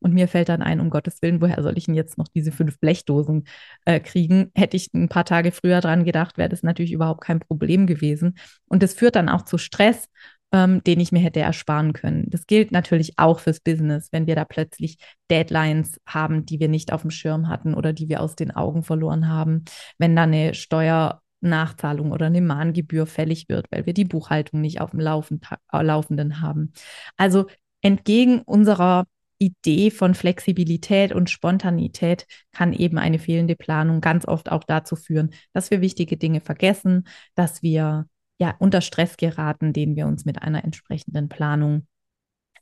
Und 0.00 0.12
mir 0.12 0.28
fällt 0.28 0.50
dann 0.50 0.60
ein, 0.60 0.80
um 0.80 0.90
Gottes 0.90 1.22
Willen, 1.22 1.40
woher 1.40 1.62
soll 1.62 1.78
ich 1.78 1.86
denn 1.86 1.94
jetzt 1.94 2.18
noch 2.18 2.28
diese 2.28 2.52
fünf 2.52 2.78
Blechdosen 2.78 3.44
äh, 3.86 4.00
kriegen? 4.00 4.50
Hätte 4.54 4.76
ich 4.76 4.92
ein 4.92 5.08
paar 5.08 5.24
Tage 5.24 5.50
früher 5.50 5.80
dran 5.80 6.04
gedacht, 6.04 6.36
wäre 6.36 6.50
das 6.50 6.62
natürlich 6.62 6.92
überhaupt 6.92 7.22
kein 7.22 7.40
Problem 7.40 7.86
gewesen. 7.86 8.36
Und 8.66 8.82
das 8.82 8.92
führt 8.92 9.16
dann 9.16 9.30
auch 9.30 9.42
zu 9.42 9.56
Stress 9.56 10.10
ähm, 10.54 10.84
den 10.84 11.00
ich 11.00 11.10
mir 11.10 11.18
hätte 11.18 11.40
ersparen 11.40 11.92
können. 11.92 12.26
Das 12.30 12.46
gilt 12.46 12.70
natürlich 12.70 13.18
auch 13.18 13.40
fürs 13.40 13.58
Business, 13.58 14.10
wenn 14.12 14.28
wir 14.28 14.36
da 14.36 14.44
plötzlich 14.44 14.98
Deadlines 15.28 16.00
haben, 16.06 16.46
die 16.46 16.60
wir 16.60 16.68
nicht 16.68 16.92
auf 16.92 17.02
dem 17.02 17.10
Schirm 17.10 17.48
hatten 17.48 17.74
oder 17.74 17.92
die 17.92 18.08
wir 18.08 18.20
aus 18.20 18.36
den 18.36 18.52
Augen 18.52 18.84
verloren 18.84 19.28
haben. 19.28 19.64
Wenn 19.98 20.14
da 20.14 20.22
eine 20.22 20.54
Steuernachzahlung 20.54 22.12
oder 22.12 22.26
eine 22.26 22.40
Mahngebühr 22.40 23.06
fällig 23.06 23.48
wird, 23.48 23.66
weil 23.72 23.84
wir 23.84 23.94
die 23.94 24.04
Buchhaltung 24.04 24.60
nicht 24.60 24.80
auf 24.80 24.92
dem 24.92 25.00
äh, 25.00 25.82
Laufenden 25.82 26.40
haben. 26.40 26.72
Also 27.16 27.46
entgegen 27.82 28.42
unserer 28.42 29.06
Idee 29.38 29.90
von 29.90 30.14
Flexibilität 30.14 31.12
und 31.12 31.30
Spontanität 31.30 32.26
kann 32.52 32.72
eben 32.72 32.98
eine 32.98 33.18
fehlende 33.18 33.56
Planung 33.56 34.00
ganz 34.00 34.24
oft 34.24 34.52
auch 34.52 34.62
dazu 34.62 34.94
führen, 34.94 35.30
dass 35.52 35.72
wir 35.72 35.80
wichtige 35.80 36.16
Dinge 36.16 36.40
vergessen, 36.40 37.08
dass 37.34 37.60
wir 37.60 38.06
ja, 38.38 38.54
unter 38.58 38.80
Stress 38.80 39.16
geraten, 39.16 39.72
den 39.72 39.96
wir 39.96 40.06
uns 40.06 40.24
mit 40.24 40.42
einer 40.42 40.64
entsprechenden 40.64 41.28
Planung 41.28 41.86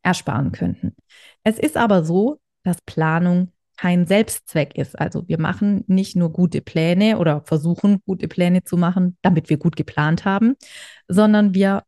ersparen 0.02 0.52
könnten. 0.52 0.94
Es 1.44 1.58
ist 1.58 1.76
aber 1.76 2.04
so, 2.04 2.40
dass 2.62 2.78
Planung 2.82 3.52
kein 3.76 4.06
Selbstzweck 4.06 4.76
ist. 4.76 4.98
Also 4.98 5.26
wir 5.28 5.40
machen 5.40 5.84
nicht 5.86 6.14
nur 6.14 6.32
gute 6.32 6.60
Pläne 6.60 7.18
oder 7.18 7.42
versuchen 7.42 8.00
gute 8.06 8.28
Pläne 8.28 8.62
zu 8.64 8.76
machen, 8.76 9.16
damit 9.22 9.48
wir 9.50 9.56
gut 9.56 9.76
geplant 9.76 10.24
haben, 10.24 10.56
sondern 11.08 11.54
wir 11.54 11.84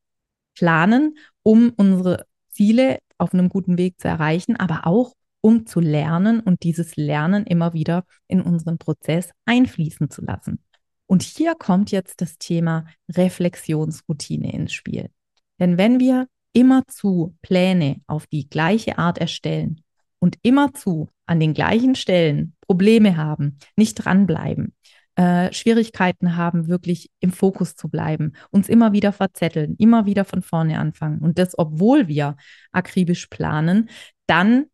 planen, 0.57 1.19
um 1.43 1.73
unsere 1.77 2.27
Ziele 2.49 2.99
auf 3.19 3.35
einem 3.35 3.49
guten 3.49 3.79
Weg 3.79 4.01
zu 4.01 4.09
erreichen, 4.09 4.57
aber 4.57 4.87
auch 4.87 5.13
um 5.41 5.67
zu 5.67 5.81
lernen 5.81 6.41
und 6.41 6.63
dieses 6.63 6.97
Lernen 6.97 7.45
immer 7.45 7.75
wieder 7.75 8.05
in 8.29 8.41
unseren 8.41 8.79
Prozess 8.79 9.31
einfließen 9.45 10.09
zu 10.09 10.23
lassen. 10.23 10.65
Und 11.07 11.23
hier 11.23 11.55
kommt 11.55 11.91
jetzt 11.91 12.21
das 12.21 12.39
Thema 12.39 12.87
Reflexionsroutine 13.11 14.53
ins 14.53 14.73
Spiel. 14.73 15.11
Denn 15.59 15.79
wenn 15.79 16.01
wir 16.01 16.27
immerzu 16.53 17.37
Pläne 17.43 18.01
auf 18.07 18.27
die 18.27 18.49
gleiche 18.49 18.99
Art 18.99 19.19
erstellen 19.19 19.83
und 20.19 20.39
immerzu 20.43 21.09
an 21.27 21.41
den 21.41 21.55
gleichen 21.55 21.95
Stellen 21.95 22.55
Probleme 22.61 23.17
haben, 23.17 23.59
nicht 23.77 23.95
dranbleiben, 23.97 24.75
äh, 25.17 25.53
Schwierigkeiten 25.53 26.37
haben, 26.37 26.69
wirklich 26.69 27.11
im 27.21 27.33
Fokus 27.33 27.77
zu 27.77 27.89
bleiben, 27.89 28.33
uns 28.51 28.69
immer 28.69 28.93
wieder 28.93 29.13
verzetteln, 29.13 29.77
immer 29.79 30.07
wieder 30.07 30.25
von 30.25 30.43
vorne 30.43 30.79
anfangen 30.79 31.21
und 31.21 31.39
das, 31.39 31.57
obwohl 31.59 32.09
wir 32.09 32.37
akribisch 32.73 33.27
planen, 33.29 33.91
dann 34.27 34.67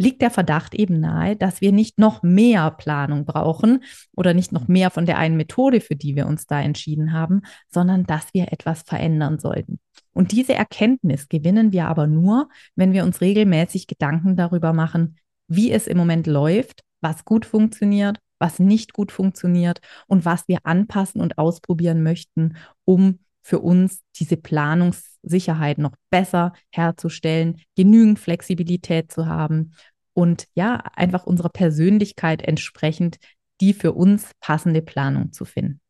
liegt 0.00 0.22
der 0.22 0.30
Verdacht 0.30 0.74
eben 0.74 0.98
nahe, 0.98 1.36
dass 1.36 1.60
wir 1.60 1.72
nicht 1.72 1.98
noch 1.98 2.22
mehr 2.22 2.70
Planung 2.70 3.26
brauchen 3.26 3.84
oder 4.16 4.32
nicht 4.32 4.50
noch 4.50 4.66
mehr 4.66 4.88
von 4.90 5.04
der 5.04 5.18
einen 5.18 5.36
Methode, 5.36 5.82
für 5.82 5.94
die 5.94 6.16
wir 6.16 6.26
uns 6.26 6.46
da 6.46 6.58
entschieden 6.58 7.12
haben, 7.12 7.42
sondern 7.68 8.04
dass 8.04 8.32
wir 8.32 8.50
etwas 8.50 8.80
verändern 8.80 9.38
sollten. 9.38 9.78
Und 10.14 10.32
diese 10.32 10.54
Erkenntnis 10.54 11.28
gewinnen 11.28 11.72
wir 11.72 11.86
aber 11.86 12.06
nur, 12.06 12.48
wenn 12.76 12.94
wir 12.94 13.04
uns 13.04 13.20
regelmäßig 13.20 13.88
Gedanken 13.88 14.36
darüber 14.36 14.72
machen, 14.72 15.16
wie 15.48 15.70
es 15.70 15.86
im 15.86 15.98
Moment 15.98 16.26
läuft, 16.26 16.80
was 17.02 17.26
gut 17.26 17.44
funktioniert, 17.44 18.18
was 18.38 18.58
nicht 18.58 18.94
gut 18.94 19.12
funktioniert 19.12 19.80
und 20.06 20.24
was 20.24 20.48
wir 20.48 20.60
anpassen 20.64 21.20
und 21.20 21.36
ausprobieren 21.36 22.02
möchten, 22.02 22.56
um 22.86 23.18
für 23.42 23.58
uns 23.58 24.02
diese 24.16 24.36
Planungssicherheit 24.36 25.78
noch 25.78 25.92
besser 26.10 26.52
herzustellen, 26.70 27.60
genügend 27.76 28.18
Flexibilität 28.18 29.12
zu 29.12 29.26
haben 29.26 29.72
und 30.14 30.46
ja, 30.54 30.82
einfach 30.94 31.24
unserer 31.24 31.48
Persönlichkeit 31.48 32.42
entsprechend 32.42 33.18
die 33.60 33.74
für 33.74 33.92
uns 33.92 34.32
passende 34.40 34.82
Planung 34.82 35.32
zu 35.32 35.44
finden. 35.44 35.80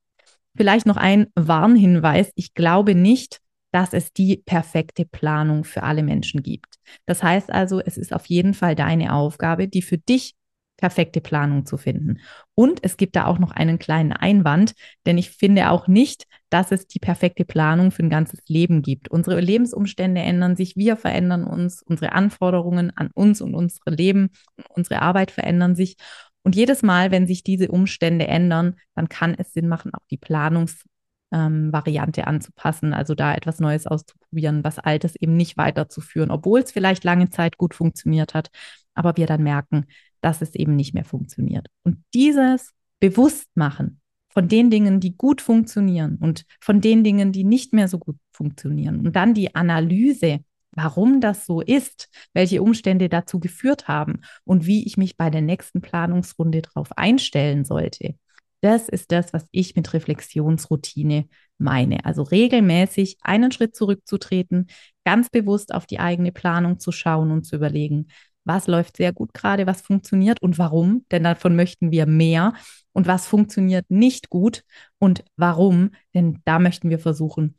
Vielleicht 0.56 0.86
noch 0.86 0.96
ein 0.96 1.28
Warnhinweis. 1.36 2.32
Ich 2.34 2.54
glaube 2.54 2.94
nicht, 2.94 3.40
dass 3.72 3.92
es 3.92 4.12
die 4.12 4.42
perfekte 4.44 5.04
Planung 5.06 5.62
für 5.62 5.84
alle 5.84 6.02
Menschen 6.02 6.42
gibt. 6.42 6.74
Das 7.06 7.22
heißt 7.22 7.52
also, 7.52 7.80
es 7.80 7.96
ist 7.96 8.12
auf 8.12 8.26
jeden 8.26 8.54
Fall 8.54 8.74
deine 8.74 9.14
Aufgabe, 9.14 9.68
die 9.68 9.82
für 9.82 9.98
dich 9.98 10.34
perfekte 10.80 11.20
Planung 11.20 11.66
zu 11.66 11.76
finden. 11.76 12.18
Und 12.54 12.80
es 12.82 12.96
gibt 12.96 13.16
da 13.16 13.26
auch 13.26 13.38
noch 13.38 13.52
einen 13.52 13.78
kleinen 13.78 14.12
Einwand, 14.12 14.74
denn 15.06 15.18
ich 15.18 15.30
finde 15.30 15.70
auch 15.70 15.88
nicht, 15.88 16.26
dass 16.50 16.72
es 16.72 16.86
die 16.86 16.98
perfekte 16.98 17.44
Planung 17.44 17.92
für 17.92 18.02
ein 18.02 18.10
ganzes 18.10 18.40
Leben 18.48 18.82
gibt. 18.82 19.08
Unsere 19.08 19.40
Lebensumstände 19.40 20.20
ändern 20.20 20.56
sich, 20.56 20.76
wir 20.76 20.96
verändern 20.96 21.44
uns, 21.44 21.82
unsere 21.82 22.12
Anforderungen 22.12 22.92
an 22.96 23.10
uns 23.14 23.40
und 23.40 23.54
unsere 23.54 23.90
Leben 23.90 24.30
unsere 24.74 25.02
Arbeit 25.02 25.30
verändern 25.30 25.76
sich. 25.76 25.96
Und 26.42 26.56
jedes 26.56 26.82
Mal, 26.82 27.10
wenn 27.10 27.26
sich 27.26 27.44
diese 27.44 27.68
Umstände 27.68 28.26
ändern, 28.26 28.76
dann 28.94 29.08
kann 29.08 29.34
es 29.36 29.52
Sinn 29.52 29.68
machen, 29.68 29.92
auch 29.94 30.06
die 30.10 30.16
Planungsvariante 30.16 32.20
ähm, 32.22 32.26
anzupassen, 32.26 32.94
also 32.94 33.14
da 33.14 33.34
etwas 33.34 33.60
Neues 33.60 33.86
auszuprobieren, 33.86 34.64
was 34.64 34.78
Altes 34.78 35.16
eben 35.16 35.36
nicht 35.36 35.58
weiterzuführen, 35.58 36.30
obwohl 36.30 36.60
es 36.60 36.72
vielleicht 36.72 37.04
lange 37.04 37.28
Zeit 37.28 37.58
gut 37.58 37.74
funktioniert 37.74 38.34
hat, 38.34 38.50
aber 38.94 39.16
wir 39.16 39.26
dann 39.26 39.42
merken, 39.42 39.86
dass 40.20 40.42
es 40.42 40.54
eben 40.54 40.76
nicht 40.76 40.94
mehr 40.94 41.04
funktioniert. 41.04 41.66
Und 41.82 42.02
dieses 42.14 42.72
Bewusstmachen 43.00 44.00
von 44.28 44.48
den 44.48 44.70
Dingen, 44.70 45.00
die 45.00 45.16
gut 45.16 45.40
funktionieren 45.40 46.16
und 46.20 46.44
von 46.60 46.80
den 46.80 47.02
Dingen, 47.02 47.32
die 47.32 47.44
nicht 47.44 47.72
mehr 47.72 47.88
so 47.88 47.98
gut 47.98 48.16
funktionieren 48.32 49.04
und 49.06 49.16
dann 49.16 49.34
die 49.34 49.54
Analyse, 49.54 50.40
warum 50.72 51.20
das 51.20 51.46
so 51.46 51.60
ist, 51.60 52.08
welche 52.32 52.62
Umstände 52.62 53.08
dazu 53.08 53.40
geführt 53.40 53.88
haben 53.88 54.20
und 54.44 54.66
wie 54.66 54.86
ich 54.86 54.96
mich 54.96 55.16
bei 55.16 55.30
der 55.30 55.42
nächsten 55.42 55.80
Planungsrunde 55.80 56.62
darauf 56.62 56.96
einstellen 56.96 57.64
sollte. 57.64 58.14
Das 58.60 58.88
ist 58.88 59.10
das, 59.10 59.32
was 59.32 59.46
ich 59.52 59.74
mit 59.74 59.92
Reflexionsroutine 59.94 61.26
meine. 61.58 62.04
Also 62.04 62.22
regelmäßig 62.22 63.16
einen 63.22 63.52
Schritt 63.52 63.74
zurückzutreten, 63.74 64.66
ganz 65.04 65.30
bewusst 65.30 65.74
auf 65.74 65.86
die 65.86 65.98
eigene 65.98 66.30
Planung 66.30 66.78
zu 66.78 66.92
schauen 66.92 67.30
und 67.30 67.44
zu 67.44 67.56
überlegen, 67.56 68.08
was 68.44 68.66
läuft 68.66 68.96
sehr 68.96 69.12
gut 69.12 69.34
gerade, 69.34 69.66
was 69.66 69.80
funktioniert 69.82 70.42
und 70.42 70.58
warum, 70.58 71.04
denn 71.10 71.24
davon 71.24 71.56
möchten 71.56 71.90
wir 71.90 72.06
mehr 72.06 72.54
und 72.92 73.06
was 73.06 73.26
funktioniert 73.26 73.90
nicht 73.90 74.30
gut 74.30 74.64
und 74.98 75.24
warum, 75.36 75.90
denn 76.14 76.40
da 76.44 76.58
möchten 76.58 76.90
wir 76.90 76.98
versuchen, 76.98 77.56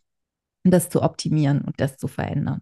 das 0.64 0.90
zu 0.90 1.02
optimieren 1.02 1.62
und 1.62 1.80
das 1.80 1.98
zu 1.98 2.08
verändern. 2.08 2.62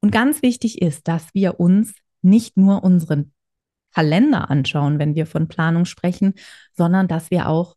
Und 0.00 0.10
ganz 0.10 0.42
wichtig 0.42 0.82
ist, 0.82 1.08
dass 1.08 1.28
wir 1.34 1.60
uns 1.60 1.94
nicht 2.22 2.56
nur 2.56 2.82
unseren 2.84 3.32
Kalender 3.94 4.50
anschauen, 4.50 4.98
wenn 4.98 5.14
wir 5.14 5.26
von 5.26 5.48
Planung 5.48 5.84
sprechen, 5.84 6.34
sondern 6.72 7.08
dass 7.08 7.30
wir 7.30 7.48
auch 7.48 7.76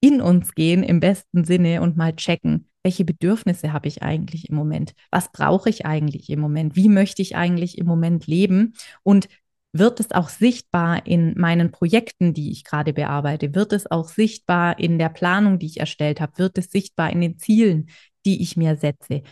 in 0.00 0.20
uns 0.20 0.54
gehen 0.54 0.82
im 0.82 1.00
besten 1.00 1.44
Sinne 1.44 1.82
und 1.82 1.96
mal 1.96 2.14
checken, 2.14 2.68
welche 2.86 3.04
Bedürfnisse 3.04 3.72
habe 3.72 3.88
ich 3.88 4.04
eigentlich 4.04 4.48
im 4.48 4.54
Moment? 4.54 4.92
Was 5.10 5.32
brauche 5.32 5.68
ich 5.68 5.84
eigentlich 5.84 6.30
im 6.30 6.38
Moment? 6.38 6.76
Wie 6.76 6.88
möchte 6.88 7.20
ich 7.20 7.34
eigentlich 7.34 7.78
im 7.78 7.86
Moment 7.86 8.28
leben? 8.28 8.74
Und 9.02 9.26
wird 9.72 9.98
es 9.98 10.12
auch 10.12 10.28
sichtbar 10.28 11.04
in 11.04 11.36
meinen 11.36 11.72
Projekten, 11.72 12.32
die 12.32 12.52
ich 12.52 12.62
gerade 12.62 12.92
bearbeite? 12.92 13.56
Wird 13.56 13.72
es 13.72 13.90
auch 13.90 14.06
sichtbar 14.06 14.78
in 14.78 15.00
der 15.00 15.08
Planung, 15.08 15.58
die 15.58 15.66
ich 15.66 15.80
erstellt 15.80 16.20
habe? 16.20 16.38
Wird 16.38 16.58
es 16.58 16.70
sichtbar 16.70 17.10
in 17.10 17.20
den 17.20 17.38
Zielen, 17.38 17.88
die 18.24 18.40
ich 18.40 18.56
mir 18.56 18.76
setze? 18.76 19.22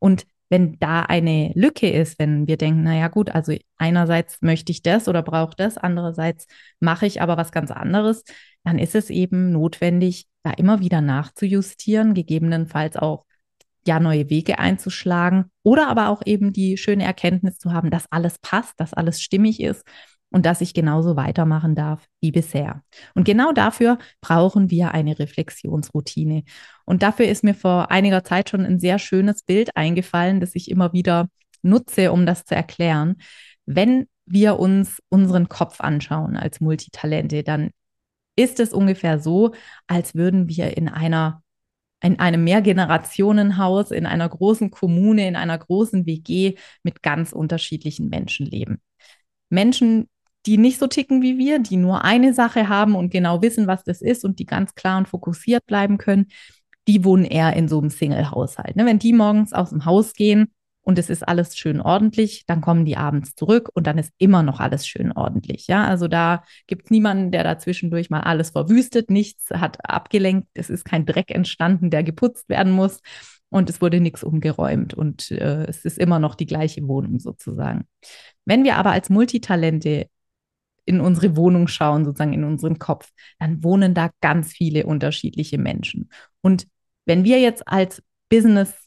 Und 0.00 0.26
wenn 0.48 0.76
da 0.80 1.02
eine 1.02 1.52
Lücke 1.54 1.88
ist, 1.88 2.18
wenn 2.18 2.48
wir 2.48 2.56
denken, 2.56 2.82
naja 2.82 3.06
gut, 3.06 3.30
also 3.30 3.54
einerseits 3.76 4.42
möchte 4.42 4.72
ich 4.72 4.82
das 4.82 5.06
oder 5.06 5.22
brauche 5.22 5.54
das, 5.56 5.78
andererseits 5.78 6.48
mache 6.80 7.06
ich 7.06 7.22
aber 7.22 7.36
was 7.36 7.52
ganz 7.52 7.70
anderes, 7.70 8.24
dann 8.64 8.80
ist 8.80 8.96
es 8.96 9.08
eben 9.08 9.52
notwendig, 9.52 10.26
da 10.44 10.52
immer 10.52 10.80
wieder 10.80 11.00
nachzujustieren, 11.00 12.14
gegebenenfalls 12.14 12.96
auch 12.96 13.24
ja 13.86 14.00
neue 14.00 14.30
Wege 14.30 14.58
einzuschlagen 14.58 15.50
oder 15.62 15.88
aber 15.88 16.08
auch 16.08 16.22
eben 16.24 16.52
die 16.52 16.76
schöne 16.76 17.04
Erkenntnis 17.04 17.58
zu 17.58 17.72
haben, 17.72 17.90
dass 17.90 18.10
alles 18.10 18.38
passt, 18.38 18.78
dass 18.78 18.94
alles 18.94 19.20
stimmig 19.20 19.60
ist 19.60 19.84
und 20.30 20.46
dass 20.46 20.60
ich 20.60 20.74
genauso 20.74 21.16
weitermachen 21.16 21.74
darf 21.74 22.06
wie 22.20 22.32
bisher. 22.32 22.82
Und 23.14 23.24
genau 23.24 23.52
dafür 23.52 23.98
brauchen 24.20 24.70
wir 24.70 24.92
eine 24.92 25.18
Reflexionsroutine. 25.18 26.44
Und 26.84 27.02
dafür 27.02 27.26
ist 27.26 27.44
mir 27.44 27.54
vor 27.54 27.90
einiger 27.90 28.24
Zeit 28.24 28.50
schon 28.50 28.64
ein 28.64 28.78
sehr 28.78 28.98
schönes 28.98 29.42
Bild 29.42 29.76
eingefallen, 29.76 30.40
das 30.40 30.54
ich 30.54 30.70
immer 30.70 30.92
wieder 30.92 31.28
nutze, 31.62 32.12
um 32.12 32.26
das 32.26 32.44
zu 32.44 32.54
erklären. 32.54 33.16
Wenn 33.64 34.06
wir 34.26 34.58
uns 34.58 35.00
unseren 35.08 35.48
Kopf 35.48 35.80
anschauen 35.80 36.36
als 36.36 36.60
Multitalente, 36.60 37.42
dann 37.42 37.70
ist 38.36 38.60
es 38.60 38.72
ungefähr 38.72 39.18
so, 39.18 39.52
als 39.86 40.14
würden 40.14 40.48
wir 40.48 40.76
in 40.76 40.88
einer 40.88 41.42
in 42.02 42.18
einem 42.18 42.44
Mehrgenerationenhaus, 42.44 43.90
in 43.90 44.04
einer 44.04 44.28
großen 44.28 44.70
Kommune, 44.70 45.26
in 45.26 45.36
einer 45.36 45.56
großen 45.56 46.04
WG 46.04 46.54
mit 46.82 47.02
ganz 47.02 47.32
unterschiedlichen 47.32 48.10
Menschen 48.10 48.44
leben. 48.44 48.82
Menschen, 49.48 50.10
die 50.44 50.58
nicht 50.58 50.78
so 50.78 50.86
ticken 50.86 51.22
wie 51.22 51.38
wir, 51.38 51.60
die 51.60 51.78
nur 51.78 52.04
eine 52.04 52.34
Sache 52.34 52.68
haben 52.68 52.94
und 52.94 53.10
genau 53.10 53.40
wissen, 53.40 53.66
was 53.66 53.84
das 53.84 54.02
ist 54.02 54.24
und 54.24 54.38
die 54.38 54.44
ganz 54.44 54.74
klar 54.74 54.98
und 54.98 55.08
fokussiert 55.08 55.64
bleiben 55.64 55.96
können, 55.96 56.26
die 56.86 57.04
wohnen 57.04 57.24
eher 57.24 57.54
in 57.54 57.68
so 57.68 57.78
einem 57.78 57.88
Single-Haushalt. 57.88 58.76
Ne? 58.76 58.84
Wenn 58.84 58.98
die 58.98 59.14
morgens 59.14 59.54
aus 59.54 59.70
dem 59.70 59.86
Haus 59.86 60.12
gehen, 60.12 60.52
und 60.84 60.98
es 60.98 61.10
ist 61.10 61.26
alles 61.26 61.56
schön 61.56 61.80
ordentlich, 61.80 62.44
dann 62.46 62.60
kommen 62.60 62.84
die 62.84 62.96
abends 62.96 63.34
zurück 63.34 63.70
und 63.74 63.86
dann 63.86 63.98
ist 63.98 64.12
immer 64.18 64.42
noch 64.42 64.60
alles 64.60 64.86
schön 64.86 65.12
ordentlich. 65.12 65.66
Ja, 65.66 65.84
also 65.86 66.08
da 66.08 66.44
gibt 66.66 66.84
es 66.84 66.90
niemanden, 66.90 67.32
der 67.32 67.42
da 67.42 67.58
zwischendurch 67.58 68.10
mal 68.10 68.20
alles 68.20 68.50
verwüstet, 68.50 69.10
nichts 69.10 69.50
hat 69.50 69.78
abgelenkt, 69.88 70.48
es 70.54 70.70
ist 70.70 70.84
kein 70.84 71.06
Dreck 71.06 71.30
entstanden, 71.30 71.90
der 71.90 72.04
geputzt 72.04 72.48
werden 72.48 72.72
muss 72.72 73.00
und 73.48 73.70
es 73.70 73.80
wurde 73.80 74.00
nichts 74.00 74.22
umgeräumt 74.22 74.94
und 74.94 75.30
äh, 75.30 75.64
es 75.64 75.84
ist 75.84 75.98
immer 75.98 76.18
noch 76.18 76.34
die 76.34 76.46
gleiche 76.46 76.86
Wohnung 76.86 77.18
sozusagen. 77.18 77.86
Wenn 78.44 78.62
wir 78.62 78.76
aber 78.76 78.92
als 78.92 79.08
Multitalente 79.08 80.06
in 80.84 81.00
unsere 81.00 81.34
Wohnung 81.36 81.66
schauen, 81.66 82.04
sozusagen 82.04 82.34
in 82.34 82.44
unseren 82.44 82.78
Kopf, 82.78 83.10
dann 83.38 83.64
wohnen 83.64 83.94
da 83.94 84.10
ganz 84.20 84.52
viele 84.52 84.84
unterschiedliche 84.84 85.56
Menschen. 85.56 86.10
Und 86.42 86.66
wenn 87.06 87.24
wir 87.24 87.40
jetzt 87.40 87.66
als 87.66 88.02
Business 88.28 88.83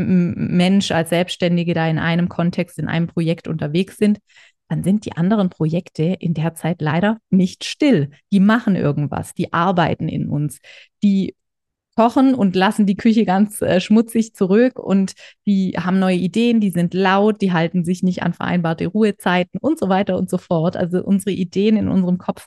Mensch, 0.00 0.90
als 0.90 1.10
Selbstständige 1.10 1.74
da 1.74 1.88
in 1.88 1.98
einem 1.98 2.28
Kontext, 2.28 2.78
in 2.78 2.88
einem 2.88 3.06
Projekt 3.06 3.48
unterwegs 3.48 3.96
sind, 3.96 4.18
dann 4.68 4.84
sind 4.84 5.04
die 5.04 5.12
anderen 5.12 5.50
Projekte 5.50 6.02
in 6.04 6.32
der 6.32 6.54
Zeit 6.54 6.80
leider 6.80 7.18
nicht 7.28 7.64
still. 7.64 8.10
Die 8.32 8.40
machen 8.40 8.76
irgendwas, 8.76 9.34
die 9.34 9.52
arbeiten 9.52 10.08
in 10.08 10.28
uns, 10.28 10.60
die 11.02 11.34
kochen 11.96 12.34
und 12.34 12.56
lassen 12.56 12.86
die 12.86 12.96
Küche 12.96 13.24
ganz 13.24 13.60
äh, 13.62 13.80
schmutzig 13.80 14.34
zurück 14.34 14.78
und 14.78 15.12
die 15.46 15.74
haben 15.76 15.98
neue 15.98 16.16
Ideen, 16.16 16.60
die 16.60 16.70
sind 16.70 16.94
laut, 16.94 17.42
die 17.42 17.52
halten 17.52 17.84
sich 17.84 18.02
nicht 18.02 18.22
an 18.22 18.32
vereinbarte 18.32 18.86
Ruhezeiten 18.86 19.58
und 19.60 19.78
so 19.78 19.88
weiter 19.88 20.16
und 20.16 20.30
so 20.30 20.38
fort. 20.38 20.76
Also 20.76 21.02
unsere 21.02 21.32
Ideen 21.32 21.76
in 21.76 21.88
unserem 21.88 22.18
Kopf 22.18 22.46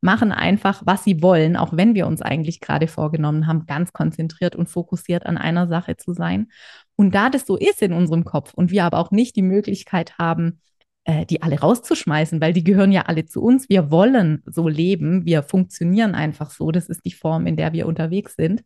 machen 0.00 0.32
einfach, 0.32 0.82
was 0.84 1.04
sie 1.04 1.22
wollen, 1.22 1.56
auch 1.56 1.76
wenn 1.76 1.94
wir 1.94 2.06
uns 2.06 2.22
eigentlich 2.22 2.60
gerade 2.60 2.88
vorgenommen 2.88 3.46
haben, 3.46 3.66
ganz 3.66 3.92
konzentriert 3.92 4.56
und 4.56 4.68
fokussiert 4.68 5.26
an 5.26 5.36
einer 5.36 5.68
Sache 5.68 5.96
zu 5.96 6.12
sein. 6.14 6.48
Und 6.96 7.14
da 7.14 7.28
das 7.30 7.46
so 7.46 7.56
ist 7.56 7.82
in 7.82 7.92
unserem 7.92 8.24
Kopf 8.24 8.54
und 8.54 8.70
wir 8.70 8.84
aber 8.84 8.98
auch 8.98 9.10
nicht 9.10 9.36
die 9.36 9.42
Möglichkeit 9.42 10.18
haben, 10.18 10.60
äh, 11.04 11.26
die 11.26 11.42
alle 11.42 11.60
rauszuschmeißen, 11.60 12.40
weil 12.40 12.52
die 12.52 12.64
gehören 12.64 12.92
ja 12.92 13.02
alle 13.02 13.26
zu 13.26 13.42
uns. 13.42 13.68
Wir 13.68 13.90
wollen 13.90 14.42
so 14.46 14.68
leben, 14.68 15.24
wir 15.26 15.42
funktionieren 15.42 16.14
einfach 16.14 16.50
so. 16.50 16.70
Das 16.70 16.88
ist 16.88 17.04
die 17.04 17.12
Form, 17.12 17.46
in 17.46 17.56
der 17.56 17.72
wir 17.72 17.86
unterwegs 17.86 18.36
sind. 18.36 18.62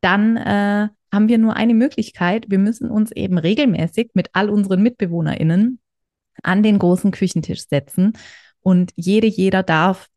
Dann 0.00 0.36
äh, 0.36 0.88
haben 1.12 1.28
wir 1.28 1.38
nur 1.38 1.56
eine 1.56 1.74
Möglichkeit. 1.74 2.46
Wir 2.48 2.58
müssen 2.58 2.90
uns 2.90 3.12
eben 3.12 3.38
regelmäßig 3.38 4.10
mit 4.14 4.30
all 4.32 4.48
unseren 4.48 4.82
MitbewohnerInnen 4.82 5.80
an 6.42 6.62
den 6.62 6.78
großen 6.78 7.10
Küchentisch 7.10 7.66
setzen 7.68 8.14
und 8.60 8.92
jede, 8.96 9.26
jeder 9.26 9.62
darf 9.62 10.08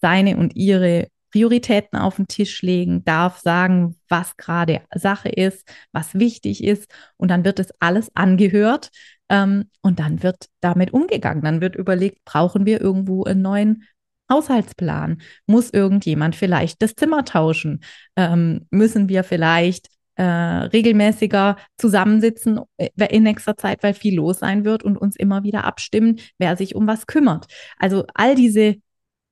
seine 0.00 0.36
und 0.36 0.56
ihre 0.56 1.08
Prioritäten 1.30 1.98
auf 1.98 2.16
den 2.16 2.26
Tisch 2.26 2.62
legen, 2.62 3.04
darf 3.04 3.38
sagen, 3.38 3.96
was 4.08 4.36
gerade 4.36 4.82
Sache 4.94 5.28
ist, 5.28 5.68
was 5.92 6.14
wichtig 6.14 6.64
ist. 6.64 6.90
Und 7.16 7.30
dann 7.30 7.44
wird 7.44 7.60
es 7.60 7.72
alles 7.78 8.10
angehört 8.14 8.90
ähm, 9.28 9.70
und 9.80 10.00
dann 10.00 10.22
wird 10.22 10.46
damit 10.60 10.92
umgegangen. 10.92 11.42
Dann 11.42 11.60
wird 11.60 11.76
überlegt, 11.76 12.24
brauchen 12.24 12.66
wir 12.66 12.80
irgendwo 12.80 13.24
einen 13.24 13.42
neuen 13.42 13.84
Haushaltsplan? 14.30 15.20
Muss 15.46 15.70
irgendjemand 15.70 16.36
vielleicht 16.36 16.82
das 16.82 16.94
Zimmer 16.94 17.24
tauschen? 17.24 17.80
Ähm, 18.16 18.66
müssen 18.70 19.08
wir 19.08 19.22
vielleicht 19.22 19.88
äh, 20.16 20.22
regelmäßiger 20.22 21.56
zusammensitzen 21.78 22.60
äh, 22.76 22.88
in 23.08 23.22
nächster 23.22 23.56
Zeit, 23.56 23.82
weil 23.82 23.94
viel 23.94 24.16
los 24.16 24.40
sein 24.40 24.64
wird 24.64 24.82
und 24.82 24.98
uns 24.98 25.16
immer 25.16 25.44
wieder 25.44 25.64
abstimmen, 25.64 26.20
wer 26.38 26.56
sich 26.56 26.74
um 26.74 26.86
was 26.86 27.06
kümmert. 27.06 27.46
Also 27.78 28.04
all 28.14 28.34
diese 28.34 28.76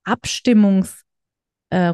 Abstimmungs- 0.08 1.02
äh, 1.70 1.92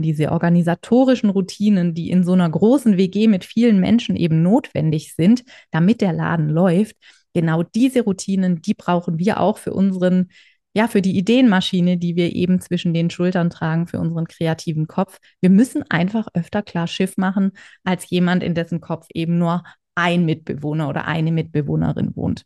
diese 0.00 0.30
organisatorischen 0.30 1.30
Routinen, 1.30 1.94
die 1.94 2.10
in 2.10 2.22
so 2.22 2.32
einer 2.32 2.48
großen 2.48 2.96
WG 2.96 3.26
mit 3.26 3.44
vielen 3.44 3.80
Menschen 3.80 4.14
eben 4.16 4.42
notwendig 4.42 5.14
sind, 5.14 5.42
damit 5.72 6.00
der 6.00 6.12
Laden 6.12 6.48
läuft, 6.48 6.96
genau 7.34 7.62
diese 7.62 8.02
Routinen, 8.02 8.62
die 8.62 8.74
brauchen 8.74 9.18
wir 9.18 9.40
auch 9.40 9.58
für 9.58 9.72
unseren, 9.72 10.30
ja, 10.74 10.86
für 10.86 11.02
die 11.02 11.16
Ideenmaschine, 11.18 11.96
die 11.98 12.14
wir 12.14 12.34
eben 12.34 12.60
zwischen 12.60 12.94
den 12.94 13.10
Schultern 13.10 13.50
tragen, 13.50 13.86
für 13.88 13.98
unseren 13.98 14.26
kreativen 14.26 14.86
Kopf. 14.86 15.18
Wir 15.40 15.50
müssen 15.50 15.82
einfach 15.90 16.28
öfter 16.34 16.62
klar 16.62 16.86
Schiff 16.86 17.16
machen 17.16 17.52
als 17.84 18.08
jemand, 18.10 18.42
in 18.42 18.54
dessen 18.54 18.80
Kopf 18.80 19.06
eben 19.12 19.38
nur 19.38 19.64
ein 19.94 20.24
Mitbewohner 20.24 20.88
oder 20.88 21.06
eine 21.06 21.32
Mitbewohnerin 21.32 22.14
wohnt. 22.14 22.44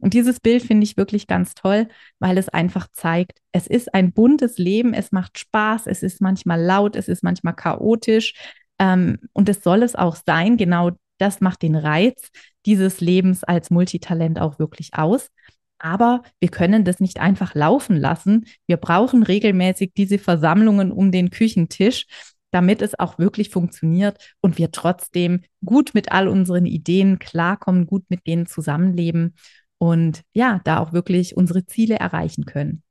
Und 0.00 0.14
dieses 0.14 0.40
Bild 0.40 0.62
finde 0.62 0.84
ich 0.84 0.96
wirklich 0.96 1.26
ganz 1.26 1.54
toll, 1.54 1.88
weil 2.18 2.38
es 2.38 2.48
einfach 2.48 2.88
zeigt, 2.92 3.40
es 3.52 3.66
ist 3.66 3.94
ein 3.94 4.12
buntes 4.12 4.58
Leben, 4.58 4.94
es 4.94 5.12
macht 5.12 5.38
Spaß, 5.38 5.86
es 5.86 6.02
ist 6.02 6.20
manchmal 6.20 6.60
laut, 6.62 6.94
es 6.94 7.08
ist 7.08 7.24
manchmal 7.24 7.54
chaotisch 7.54 8.34
ähm, 8.78 9.18
und 9.32 9.48
es 9.48 9.62
soll 9.62 9.82
es 9.82 9.96
auch 9.96 10.16
sein. 10.16 10.56
Genau 10.56 10.92
das 11.18 11.40
macht 11.40 11.62
den 11.62 11.74
Reiz 11.74 12.30
dieses 12.64 13.00
Lebens 13.00 13.42
als 13.44 13.70
Multitalent 13.70 14.40
auch 14.40 14.58
wirklich 14.58 14.94
aus. 14.94 15.30
Aber 15.78 16.22
wir 16.40 16.48
können 16.48 16.84
das 16.84 17.00
nicht 17.00 17.20
einfach 17.20 17.54
laufen 17.54 17.96
lassen. 17.96 18.46
Wir 18.66 18.76
brauchen 18.76 19.22
regelmäßig 19.22 19.92
diese 19.96 20.18
Versammlungen 20.18 20.90
um 20.90 21.12
den 21.12 21.30
Küchentisch, 21.30 22.06
damit 22.50 22.82
es 22.82 22.98
auch 22.98 23.18
wirklich 23.18 23.50
funktioniert 23.50 24.34
und 24.40 24.58
wir 24.58 24.72
trotzdem 24.72 25.42
gut 25.64 25.90
mit 25.94 26.12
all 26.12 26.28
unseren 26.28 26.66
Ideen 26.66 27.18
klarkommen, 27.18 27.86
gut 27.86 28.04
mit 28.08 28.26
denen 28.26 28.46
zusammenleben 28.46 29.34
und 29.78 30.22
ja, 30.32 30.60
da 30.64 30.78
auch 30.80 30.92
wirklich 30.92 31.36
unsere 31.36 31.64
Ziele 31.66 31.96
erreichen 31.96 32.44
können. 32.44 32.82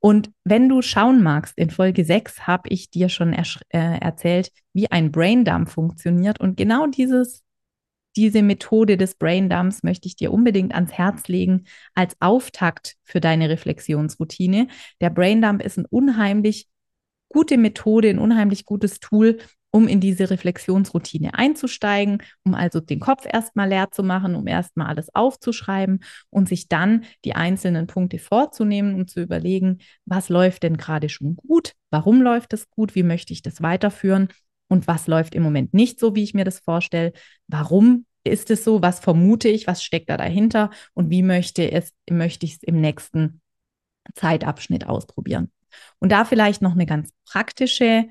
Und 0.00 0.32
wenn 0.44 0.68
du 0.68 0.80
schauen 0.80 1.22
magst, 1.22 1.58
in 1.58 1.70
Folge 1.70 2.04
6 2.04 2.46
habe 2.46 2.70
ich 2.70 2.90
dir 2.90 3.10
schon 3.10 3.34
äh, 3.34 3.44
erzählt, 3.68 4.50
wie 4.72 4.90
ein 4.90 5.12
Braindump 5.12 5.68
funktioniert. 5.68 6.40
Und 6.40 6.56
genau 6.56 6.86
dieses, 6.86 7.44
diese 8.16 8.42
Methode 8.42 8.96
des 8.96 9.14
Braindumps 9.14 9.82
möchte 9.82 10.08
ich 10.08 10.16
dir 10.16 10.32
unbedingt 10.32 10.74
ans 10.74 10.92
Herz 10.92 11.28
legen 11.28 11.64
als 11.94 12.16
Auftakt 12.18 12.96
für 13.04 13.20
deine 13.20 13.50
Reflexionsroutine. 13.50 14.68
Der 15.02 15.10
Braindump 15.10 15.62
ist 15.62 15.76
eine 15.76 15.86
unheimlich 15.88 16.66
gute 17.28 17.58
Methode, 17.58 18.08
ein 18.08 18.18
unheimlich 18.18 18.64
gutes 18.64 19.00
Tool, 19.00 19.38
um 19.70 19.86
in 19.86 20.00
diese 20.00 20.30
Reflexionsroutine 20.30 21.34
einzusteigen, 21.34 22.22
um 22.44 22.54
also 22.54 22.80
den 22.80 23.00
Kopf 23.00 23.26
erstmal 23.30 23.68
leer 23.68 23.90
zu 23.90 24.02
machen, 24.02 24.34
um 24.34 24.46
erstmal 24.46 24.88
alles 24.88 25.14
aufzuschreiben 25.14 26.02
und 26.30 26.48
sich 26.48 26.68
dann 26.68 27.04
die 27.24 27.34
einzelnen 27.34 27.86
Punkte 27.86 28.18
vorzunehmen 28.18 28.94
und 28.94 29.10
zu 29.10 29.20
überlegen, 29.20 29.78
was 30.04 30.28
läuft 30.28 30.64
denn 30.64 30.76
gerade 30.76 31.08
schon 31.08 31.36
gut, 31.36 31.72
warum 31.90 32.22
läuft 32.22 32.52
es 32.52 32.68
gut, 32.70 32.94
wie 32.94 33.02
möchte 33.02 33.32
ich 33.32 33.42
das 33.42 33.62
weiterführen 33.62 34.28
und 34.68 34.86
was 34.86 35.06
läuft 35.06 35.34
im 35.34 35.42
Moment 35.42 35.74
nicht 35.74 36.00
so, 36.00 36.14
wie 36.14 36.22
ich 36.22 36.34
mir 36.34 36.44
das 36.44 36.60
vorstelle, 36.60 37.12
warum 37.46 38.06
ist 38.24 38.50
es 38.50 38.64
so, 38.64 38.82
was 38.82 39.00
vermute 39.00 39.48
ich, 39.48 39.66
was 39.66 39.82
steckt 39.82 40.10
da 40.10 40.16
dahinter 40.16 40.70
und 40.94 41.10
wie 41.10 41.22
möchte, 41.22 41.70
es, 41.72 41.92
möchte 42.08 42.46
ich 42.46 42.54
es 42.54 42.62
im 42.62 42.80
nächsten 42.80 43.40
Zeitabschnitt 44.14 44.86
ausprobieren. 44.86 45.50
Und 45.98 46.12
da 46.12 46.24
vielleicht 46.24 46.62
noch 46.62 46.72
eine 46.72 46.86
ganz 46.86 47.12
praktische 47.24 48.10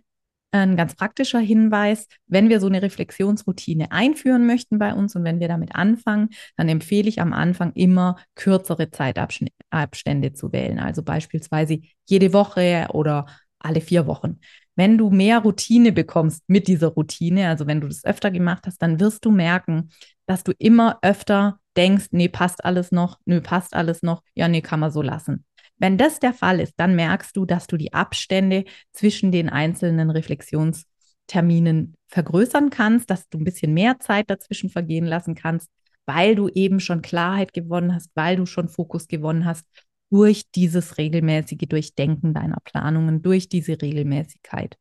ein 0.52 0.76
ganz 0.76 0.96
praktischer 0.96 1.40
Hinweis, 1.40 2.08
wenn 2.28 2.50
wir 2.50 2.60
so 2.60 2.68
eine 2.68 2.82
Reflexionsroutine 2.82 3.92
einführen 3.92 4.46
möchten 4.48 4.80
bei 4.80 4.94
uns 4.94 5.16
und 5.16 5.24
wenn 5.24 5.40
wir 5.40 5.48
damit 5.48 5.76
anfangen, 5.76 6.30
dann 6.58 6.70
empfehle 6.70 7.08
ich 7.08 7.22
am 7.22 7.34
Anfang 7.34 7.72
immer 7.74 8.18
kürzere 8.36 8.90
Zeitabstände 8.90 10.34
zu 10.34 10.52
wählen. 10.52 10.80
Also 10.80 11.04
beispielsweise 11.04 11.80
jede 12.08 12.34
Woche 12.34 12.88
oder 12.94 13.28
alle 13.60 13.82
vier 13.82 14.08
Wochen. 14.08 14.40
Wenn 14.76 14.98
du 14.98 15.10
mehr 15.10 15.40
Routine 15.40 15.92
bekommst 15.92 16.44
mit 16.48 16.68
dieser 16.68 16.88
Routine, 16.88 17.50
also 17.50 17.68
wenn 17.68 17.82
du 17.82 17.88
das 17.88 18.06
öfter 18.06 18.32
gemacht 18.32 18.66
hast, 18.66 18.82
dann 18.82 19.00
wirst 19.00 19.26
du 19.26 19.32
merken, 19.32 19.90
dass 20.26 20.44
du 20.44 20.54
immer 20.58 21.00
öfter 21.02 21.60
denkst, 21.76 22.08
nee, 22.12 22.30
passt 22.30 22.64
alles 22.64 22.92
noch, 22.92 23.20
nö, 23.26 23.42
passt 23.42 23.74
alles 23.76 24.02
noch, 24.04 24.24
ja, 24.36 24.48
nee, 24.48 24.62
kann 24.62 24.80
man 24.80 24.92
so 24.92 25.02
lassen. 25.02 25.46
Wenn 25.80 25.98
das 25.98 26.20
der 26.20 26.34
Fall 26.34 26.60
ist, 26.60 26.74
dann 26.78 26.96
merkst 26.96 27.36
du, 27.36 27.46
dass 27.46 27.68
du 27.68 27.78
die 27.78 27.94
Abstände 27.94 28.66
zwischen 28.92 29.32
den 29.32 29.50
einzelnen 29.50 30.10
Reflexionsterminen 30.10 31.96
vergrößern 32.08 32.70
kannst, 32.70 33.10
dass 33.10 33.30
du 33.30 33.40
ein 33.40 33.46
bisschen 33.46 33.74
mehr 33.74 34.00
Zeit 34.00 34.30
dazwischen 34.30 34.70
vergehen 34.70 35.06
lassen 35.06 35.36
kannst, 35.36 35.70
weil 36.06 36.36
du 36.36 36.50
eben 36.50 36.80
schon 36.80 37.02
Klarheit 37.02 37.54
gewonnen 37.54 37.96
hast, 37.96 38.12
weil 38.14 38.36
du 38.36 38.46
schon 38.46 38.68
Fokus 38.68 39.08
gewonnen 39.08 39.46
hast 39.46 39.66
durch 40.10 40.52
dieses 40.52 40.98
regelmäßige 40.98 41.68
Durchdenken 41.70 42.34
deiner 42.34 42.58
Planungen, 42.64 43.22
durch 43.22 43.48
diese 43.48 43.82
Regelmäßigkeit. 43.82 44.78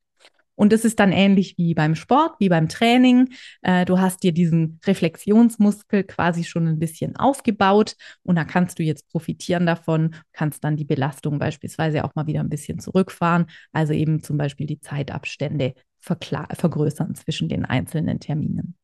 Und 0.59 0.73
es 0.73 0.85
ist 0.85 0.99
dann 0.99 1.13
ähnlich 1.13 1.57
wie 1.57 1.73
beim 1.73 1.95
Sport, 1.95 2.35
wie 2.41 2.49
beim 2.49 2.69
Training. 2.69 3.29
Äh, 3.63 3.85
du 3.85 4.01
hast 4.01 4.25
dir 4.25 4.33
diesen 4.33 4.81
Reflexionsmuskel 4.85 6.03
quasi 6.03 6.43
schon 6.43 6.67
ein 6.67 6.81
bisschen 6.81 7.15
aufgebaut 7.15 7.95
und 8.25 8.35
da 8.35 8.45
kannst 8.45 8.81
du 8.81 8.83
jetzt 8.83 9.09
profitieren 9.09 9.67
davon, 9.67 10.17
kannst 10.33 10.65
dann 10.65 10.77
die 10.77 10.85
Belastung 10.85 11.39
beispielsweise 11.39 12.05
auch 12.05 12.17
mal 12.17 12.27
wieder 12.27 12.41
ein 12.41 12.49
bisschen 12.49 12.81
zurückfahren. 12.81 13.47
Also 13.71 13.93
eben 13.93 14.21
zum 14.21 14.37
Beispiel 14.37 14.67
die 14.67 14.81
Zeitabstände 14.81 15.75
vergrößern 16.01 17.15
zwischen 17.15 17.49
den 17.49 17.65
einzelnen 17.65 18.19
Terminen. 18.19 18.75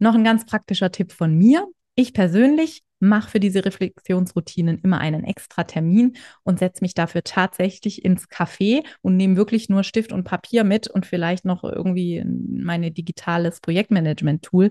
Noch 0.00 0.16
ein 0.16 0.24
ganz 0.24 0.44
praktischer 0.44 0.90
Tipp 0.90 1.12
von 1.12 1.38
mir. 1.38 1.68
Ich 1.94 2.14
persönlich 2.14 2.82
mache 2.98 3.30
für 3.30 3.40
diese 3.40 3.64
Reflexionsroutinen 3.64 4.78
immer 4.82 4.98
einen 4.98 5.24
extra 5.24 5.64
Termin 5.64 6.16
und 6.44 6.58
setze 6.58 6.82
mich 6.82 6.94
dafür 6.94 7.22
tatsächlich 7.22 8.04
ins 8.04 8.28
Café 8.28 8.84
und 9.02 9.16
nehme 9.16 9.36
wirklich 9.36 9.68
nur 9.68 9.84
Stift 9.84 10.12
und 10.12 10.24
Papier 10.24 10.64
mit 10.64 10.88
und 10.88 11.06
vielleicht 11.06 11.44
noch 11.44 11.64
irgendwie 11.64 12.24
meine 12.24 12.90
digitales 12.90 13.60
Projektmanagement-Tool, 13.60 14.70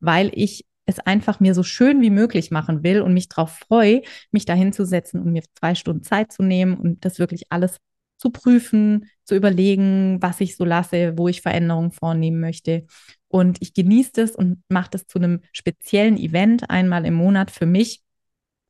weil 0.00 0.30
ich 0.34 0.64
es 0.86 1.00
einfach 1.00 1.40
mir 1.40 1.54
so 1.54 1.62
schön 1.62 2.00
wie 2.00 2.10
möglich 2.10 2.50
machen 2.50 2.84
will 2.84 3.02
und 3.02 3.12
mich 3.12 3.28
darauf 3.28 3.58
freue, 3.58 4.02
mich 4.30 4.44
da 4.44 4.54
hinzusetzen 4.54 5.20
und 5.20 5.32
mir 5.32 5.42
zwei 5.58 5.74
Stunden 5.74 6.04
Zeit 6.04 6.32
zu 6.32 6.42
nehmen 6.42 6.76
und 6.76 7.04
das 7.04 7.18
wirklich 7.18 7.44
alles 7.50 7.78
zu 8.18 8.30
prüfen, 8.30 9.10
zu 9.24 9.34
überlegen, 9.34 10.18
was 10.22 10.40
ich 10.40 10.56
so 10.56 10.64
lasse, 10.64 11.18
wo 11.18 11.28
ich 11.28 11.42
Veränderungen 11.42 11.90
vornehmen 11.90 12.40
möchte. 12.40 12.86
Und 13.28 13.58
ich 13.60 13.74
genieße 13.74 14.12
das 14.14 14.30
und 14.32 14.62
mache 14.68 14.90
das 14.90 15.06
zu 15.06 15.18
einem 15.18 15.40
speziellen 15.52 16.16
Event 16.16 16.70
einmal 16.70 17.04
im 17.06 17.14
Monat 17.14 17.50
für 17.50 17.66
mich. 17.66 18.02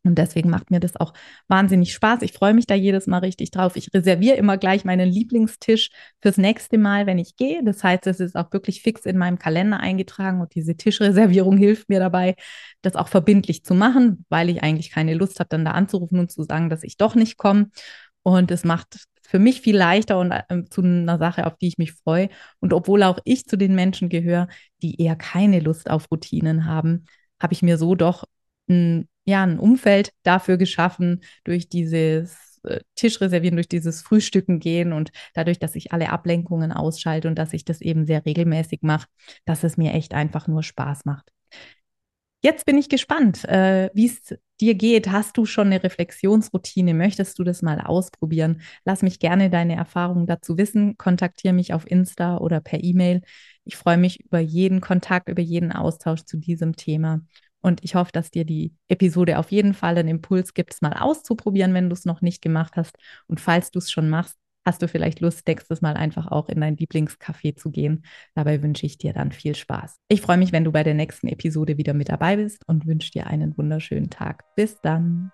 Und 0.06 0.16
deswegen 0.16 0.50
macht 0.50 0.70
mir 0.70 0.80
das 0.80 0.96
auch 0.96 1.12
wahnsinnig 1.48 1.92
Spaß. 1.92 2.22
Ich 2.22 2.32
freue 2.32 2.54
mich 2.54 2.66
da 2.66 2.74
jedes 2.74 3.06
Mal 3.06 3.18
richtig 3.18 3.50
drauf. 3.50 3.76
Ich 3.76 3.92
reserviere 3.92 4.36
immer 4.36 4.56
gleich 4.56 4.84
meinen 4.84 5.08
Lieblingstisch 5.08 5.90
fürs 6.22 6.38
nächste 6.38 6.78
Mal, 6.78 7.06
wenn 7.06 7.18
ich 7.18 7.36
gehe. 7.36 7.62
Das 7.64 7.82
heißt, 7.82 8.06
es 8.06 8.20
ist 8.20 8.36
auch 8.36 8.52
wirklich 8.52 8.82
fix 8.82 9.04
in 9.04 9.18
meinem 9.18 9.38
Kalender 9.38 9.80
eingetragen 9.80 10.40
und 10.40 10.54
diese 10.54 10.76
Tischreservierung 10.76 11.56
hilft 11.58 11.88
mir 11.88 11.98
dabei, 11.98 12.36
das 12.82 12.94
auch 12.94 13.08
verbindlich 13.08 13.64
zu 13.64 13.74
machen, 13.74 14.24
weil 14.28 14.48
ich 14.48 14.62
eigentlich 14.62 14.90
keine 14.90 15.14
Lust 15.14 15.40
habe, 15.40 15.48
dann 15.48 15.64
da 15.64 15.72
anzurufen 15.72 16.20
und 16.20 16.30
zu 16.30 16.44
sagen, 16.44 16.70
dass 16.70 16.84
ich 16.84 16.96
doch 16.96 17.16
nicht 17.16 17.36
komme. 17.36 17.70
Und 18.22 18.50
es 18.50 18.64
macht 18.64 19.06
für 19.26 19.38
mich 19.38 19.60
viel 19.60 19.76
leichter 19.76 20.18
und 20.18 20.32
äh, 20.32 20.64
zu 20.70 20.82
einer 20.82 21.18
Sache, 21.18 21.46
auf 21.46 21.56
die 21.56 21.68
ich 21.68 21.78
mich 21.78 21.92
freue. 21.92 22.28
Und 22.60 22.72
obwohl 22.72 23.02
auch 23.02 23.18
ich 23.24 23.46
zu 23.46 23.56
den 23.56 23.74
Menschen 23.74 24.08
gehöre, 24.08 24.48
die 24.82 25.00
eher 25.00 25.16
keine 25.16 25.60
Lust 25.60 25.90
auf 25.90 26.10
Routinen 26.10 26.66
haben, 26.66 27.06
habe 27.40 27.52
ich 27.52 27.62
mir 27.62 27.78
so 27.78 27.94
doch 27.94 28.24
ein, 28.68 29.08
ja, 29.24 29.42
ein 29.42 29.58
Umfeld 29.58 30.12
dafür 30.22 30.56
geschaffen, 30.56 31.22
durch 31.44 31.68
dieses 31.68 32.60
äh, 32.64 32.80
Tischreservieren, 32.94 33.56
durch 33.56 33.68
dieses 33.68 34.02
Frühstücken 34.02 34.60
gehen 34.60 34.92
und 34.92 35.10
dadurch, 35.34 35.58
dass 35.58 35.74
ich 35.74 35.92
alle 35.92 36.10
Ablenkungen 36.10 36.72
ausschalte 36.72 37.28
und 37.28 37.36
dass 37.36 37.52
ich 37.52 37.64
das 37.64 37.80
eben 37.80 38.06
sehr 38.06 38.24
regelmäßig 38.24 38.80
mache, 38.82 39.06
dass 39.44 39.64
es 39.64 39.76
mir 39.76 39.92
echt 39.94 40.14
einfach 40.14 40.48
nur 40.48 40.62
Spaß 40.62 41.04
macht. 41.04 41.30
Jetzt 42.42 42.64
bin 42.66 42.78
ich 42.78 42.88
gespannt, 42.88 43.44
äh, 43.46 43.90
wie 43.94 44.06
es 44.06 44.38
dir 44.60 44.74
geht. 44.74 45.10
Hast 45.10 45.36
du 45.36 45.46
schon 45.46 45.66
eine 45.68 45.82
Reflexionsroutine? 45.82 46.94
Möchtest 46.94 47.38
du 47.38 47.44
das 47.44 47.62
mal 47.62 47.80
ausprobieren? 47.80 48.60
Lass 48.84 49.02
mich 49.02 49.18
gerne 49.18 49.50
deine 49.50 49.74
Erfahrungen 49.74 50.26
dazu 50.26 50.56
wissen. 50.56 50.96
Kontaktiere 50.96 51.54
mich 51.54 51.72
auf 51.74 51.90
Insta 51.90 52.38
oder 52.38 52.60
per 52.60 52.82
E-Mail. 52.84 53.22
Ich 53.64 53.76
freue 53.76 53.96
mich 53.96 54.24
über 54.24 54.38
jeden 54.38 54.80
Kontakt, 54.80 55.28
über 55.28 55.42
jeden 55.42 55.72
Austausch 55.72 56.24
zu 56.24 56.36
diesem 56.36 56.76
Thema. 56.76 57.22
Und 57.60 57.82
ich 57.82 57.96
hoffe, 57.96 58.12
dass 58.12 58.30
dir 58.30 58.44
die 58.44 58.74
Episode 58.86 59.38
auf 59.38 59.50
jeden 59.50 59.74
Fall 59.74 59.98
einen 59.98 60.08
Impuls 60.08 60.54
gibt, 60.54 60.74
es 60.74 60.82
mal 60.82 60.92
auszuprobieren, 60.92 61.74
wenn 61.74 61.88
du 61.88 61.94
es 61.94 62.04
noch 62.04 62.20
nicht 62.20 62.42
gemacht 62.42 62.76
hast. 62.76 62.96
Und 63.26 63.40
falls 63.40 63.72
du 63.72 63.80
es 63.80 63.90
schon 63.90 64.08
machst, 64.08 64.36
hast 64.66 64.82
du 64.82 64.88
vielleicht 64.88 65.20
Lust, 65.20 65.46
nächstes 65.46 65.80
Mal 65.80 65.94
einfach 65.94 66.26
auch 66.26 66.48
in 66.48 66.60
dein 66.60 66.76
Lieblingscafé 66.76 67.56
zu 67.56 67.70
gehen. 67.70 68.04
Dabei 68.34 68.62
wünsche 68.62 68.84
ich 68.84 68.98
dir 68.98 69.12
dann 69.12 69.32
viel 69.32 69.54
Spaß. 69.54 69.96
Ich 70.08 70.20
freue 70.20 70.36
mich, 70.36 70.52
wenn 70.52 70.64
du 70.64 70.72
bei 70.72 70.82
der 70.82 70.94
nächsten 70.94 71.28
Episode 71.28 71.78
wieder 71.78 71.94
mit 71.94 72.08
dabei 72.08 72.36
bist 72.36 72.62
und 72.66 72.86
wünsche 72.86 73.12
dir 73.12 73.28
einen 73.28 73.56
wunderschönen 73.56 74.10
Tag. 74.10 74.42
Bis 74.56 74.80
dann. 74.82 75.30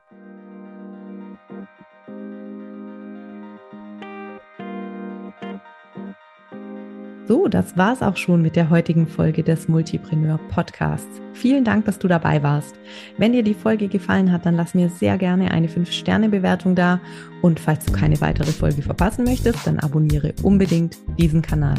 So, 7.32 7.48
das 7.48 7.78
war's 7.78 8.02
auch 8.02 8.18
schon 8.18 8.42
mit 8.42 8.56
der 8.56 8.68
heutigen 8.68 9.06
Folge 9.06 9.42
des 9.42 9.66
Multipreneur 9.66 10.38
Podcasts. 10.50 11.22
Vielen 11.32 11.64
Dank, 11.64 11.86
dass 11.86 11.98
du 11.98 12.06
dabei 12.06 12.42
warst. 12.42 12.74
Wenn 13.16 13.32
dir 13.32 13.42
die 13.42 13.54
Folge 13.54 13.88
gefallen 13.88 14.30
hat, 14.30 14.44
dann 14.44 14.54
lass 14.54 14.74
mir 14.74 14.90
sehr 14.90 15.16
gerne 15.16 15.50
eine 15.50 15.68
5-Sterne-Bewertung 15.68 16.74
da. 16.74 17.00
Und 17.40 17.58
falls 17.58 17.86
du 17.86 17.92
keine 17.92 18.20
weitere 18.20 18.52
Folge 18.52 18.82
verpassen 18.82 19.24
möchtest, 19.24 19.66
dann 19.66 19.78
abonniere 19.78 20.34
unbedingt 20.42 20.98
diesen 21.18 21.40
Kanal. 21.40 21.78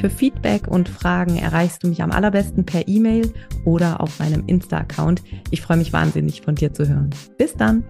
Für 0.00 0.10
Feedback 0.10 0.66
und 0.66 0.88
Fragen 0.88 1.36
erreichst 1.36 1.84
du 1.84 1.88
mich 1.88 2.02
am 2.02 2.10
allerbesten 2.10 2.66
per 2.66 2.88
E-Mail 2.88 3.32
oder 3.64 4.00
auf 4.00 4.18
meinem 4.18 4.42
Insta-Account. 4.48 5.22
Ich 5.52 5.60
freue 5.60 5.76
mich 5.76 5.92
wahnsinnig 5.92 6.42
von 6.42 6.56
dir 6.56 6.74
zu 6.74 6.88
hören. 6.88 7.10
Bis 7.38 7.54
dann! 7.54 7.84